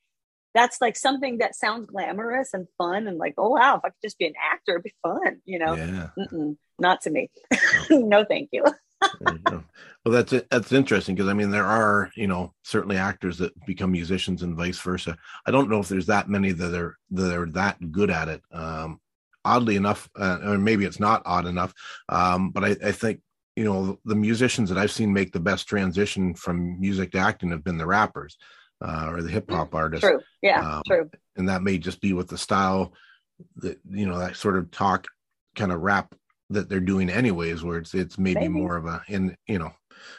[0.54, 4.02] that's like something that sounds glamorous and fun and like oh wow if i could
[4.02, 6.08] just be an actor it'd be fun you know Yeah.
[6.18, 7.30] Mm-mm, not to me
[7.90, 8.64] no thank you
[9.20, 9.64] There you go.
[10.04, 10.44] Well, that's.
[10.50, 14.56] That's interesting because I mean, there are you know certainly actors that become musicians and
[14.56, 15.16] vice versa.
[15.46, 18.42] I don't know if there's that many that are that are that good at it.
[18.52, 19.00] Um,
[19.44, 21.74] oddly enough, uh, or maybe it's not odd enough,
[22.08, 23.20] um, but I, I think
[23.56, 27.50] you know the musicians that I've seen make the best transition from music to acting
[27.50, 28.36] have been the rappers
[28.82, 30.02] uh, or the hip hop artist.
[30.02, 32.92] true yeah Um, true and that may just be with the style
[33.56, 35.06] that you know that sort of talk
[35.56, 36.14] kind of rap
[36.50, 38.48] that they're doing anyways where it's it's maybe, Maybe.
[38.60, 39.72] more of a in you know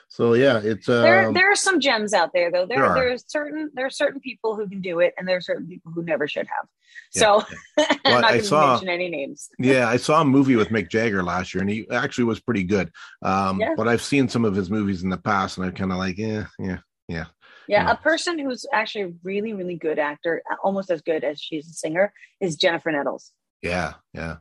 [0.07, 2.95] so yeah it's there um, there are some gems out there though there there are.
[2.95, 5.91] there's certain there are certain people who can do it and there are certain people
[5.91, 6.67] who never should have
[7.13, 7.43] Yeah, so
[7.77, 10.89] Well, i'm not I saw- mention any names yeah i saw a movie with mick
[10.89, 12.91] jagger last year and he actually was pretty good
[13.21, 13.73] um Yeah.
[13.75, 16.17] but i've seen some of his movies in the past and i'm kind of like
[16.17, 16.77] yeah yeah
[17.09, 17.25] Yeah,
[17.67, 17.89] Yeah.
[17.91, 21.73] a person who's actually a really, really good actor, almost as good as she's a
[21.73, 23.31] singer, is Jennifer Nettles.
[23.61, 24.37] yeah yeah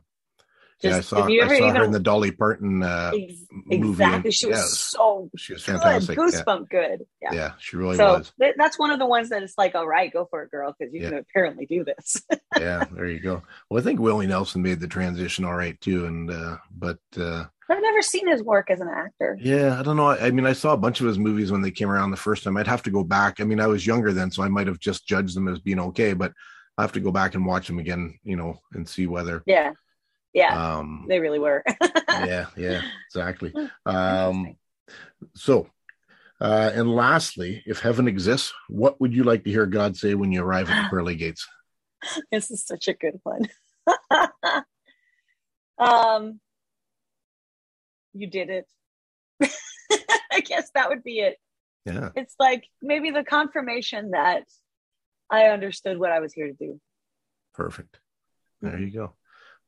[0.83, 3.33] yeah i saw, I saw her in the dolly parton uh Ex-
[3.65, 7.05] movie exactly, and- she was yeah, so she was good, fantastic yeah, goosebump good.
[7.21, 7.33] Yeah.
[7.33, 9.87] yeah she really so was th- that's one of the ones that it's like, all
[9.87, 11.09] right, go for it, girl, because you Yeah.
[11.09, 12.21] can apparently do this.
[12.59, 16.05] yeah there you go well i think willie nelson made the transition all right too
[16.05, 19.37] and uh but uh I've never seen his work as an actor.
[19.41, 20.07] Yeah, I don't know.
[20.09, 22.17] I, I mean, I saw a bunch of his movies when they came around the
[22.17, 22.57] first time.
[22.57, 23.39] I'd have to go back.
[23.39, 25.79] I mean, I was younger then, so I might have just judged them as being
[25.79, 26.33] okay, but
[26.77, 29.43] I have to go back and watch them again, you know, and see whether.
[29.47, 29.71] Yeah,
[30.33, 31.63] yeah, Um, they really were.
[32.09, 33.53] yeah, yeah, exactly.
[33.85, 34.55] Um,
[35.35, 35.67] so,
[36.41, 40.31] uh, and lastly, if heaven exists, what would you like to hear God say when
[40.31, 41.47] you arrive at the pearly gates?
[42.31, 43.47] this is such a good one.
[45.77, 46.39] um,
[48.13, 48.67] you did it.
[50.31, 51.37] I guess that would be it.
[51.85, 54.43] Yeah, It's like maybe the confirmation that
[55.29, 56.79] I understood what I was here to do.
[57.53, 57.99] perfect.
[58.61, 59.13] There you go.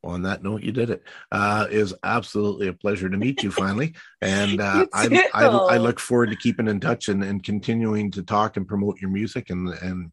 [0.06, 1.04] On that note, you did it.
[1.32, 5.30] Uh, it absolutely a pleasure to meet you finally, and uh, I.
[5.34, 9.02] I I look forward to keeping in touch and, and continuing to talk and promote
[9.02, 10.12] your music, and and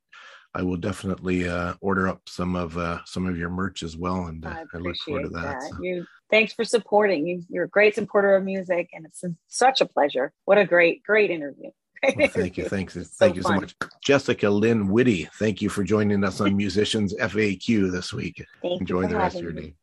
[0.55, 4.27] I will definitely uh, order up some of uh, some of your merch as well,
[4.27, 5.61] and uh, I I look forward to that.
[5.61, 5.63] that.
[5.63, 5.83] so.
[5.83, 7.27] You thanks for supporting.
[7.27, 10.33] You, you're a great supporter of music, and it's such a pleasure.
[10.45, 11.71] What a great, great interview.
[12.17, 13.61] Well, thank you, thanks, It's thank you so fun.
[13.61, 15.29] much, Jessica Lynn Whitty.
[15.39, 18.45] Thank you for joining us on Musicians FAQ this week.
[18.61, 19.63] Thank Enjoy the rest of your me.
[19.63, 19.75] day.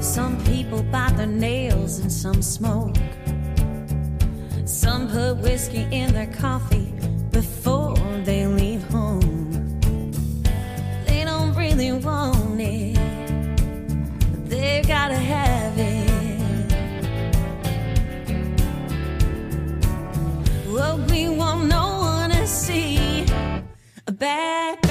[0.00, 2.96] Some people bite their nails and some smoke.
[4.64, 6.92] Some put whiskey in their coffee
[7.30, 9.50] before they leave home.
[11.06, 12.96] They don't really want it,
[14.30, 15.55] but they gotta have
[24.18, 24.85] bad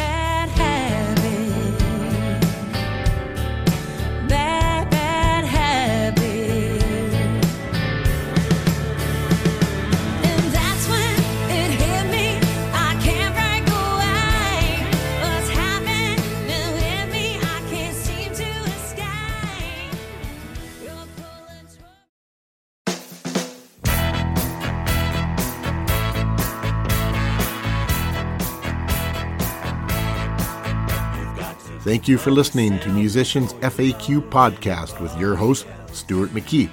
[31.85, 36.71] Thank you for listening to Musicians FAQ podcast with your host, Stuart McKee.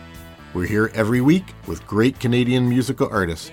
[0.54, 3.50] We're here every week with great Canadian musical artists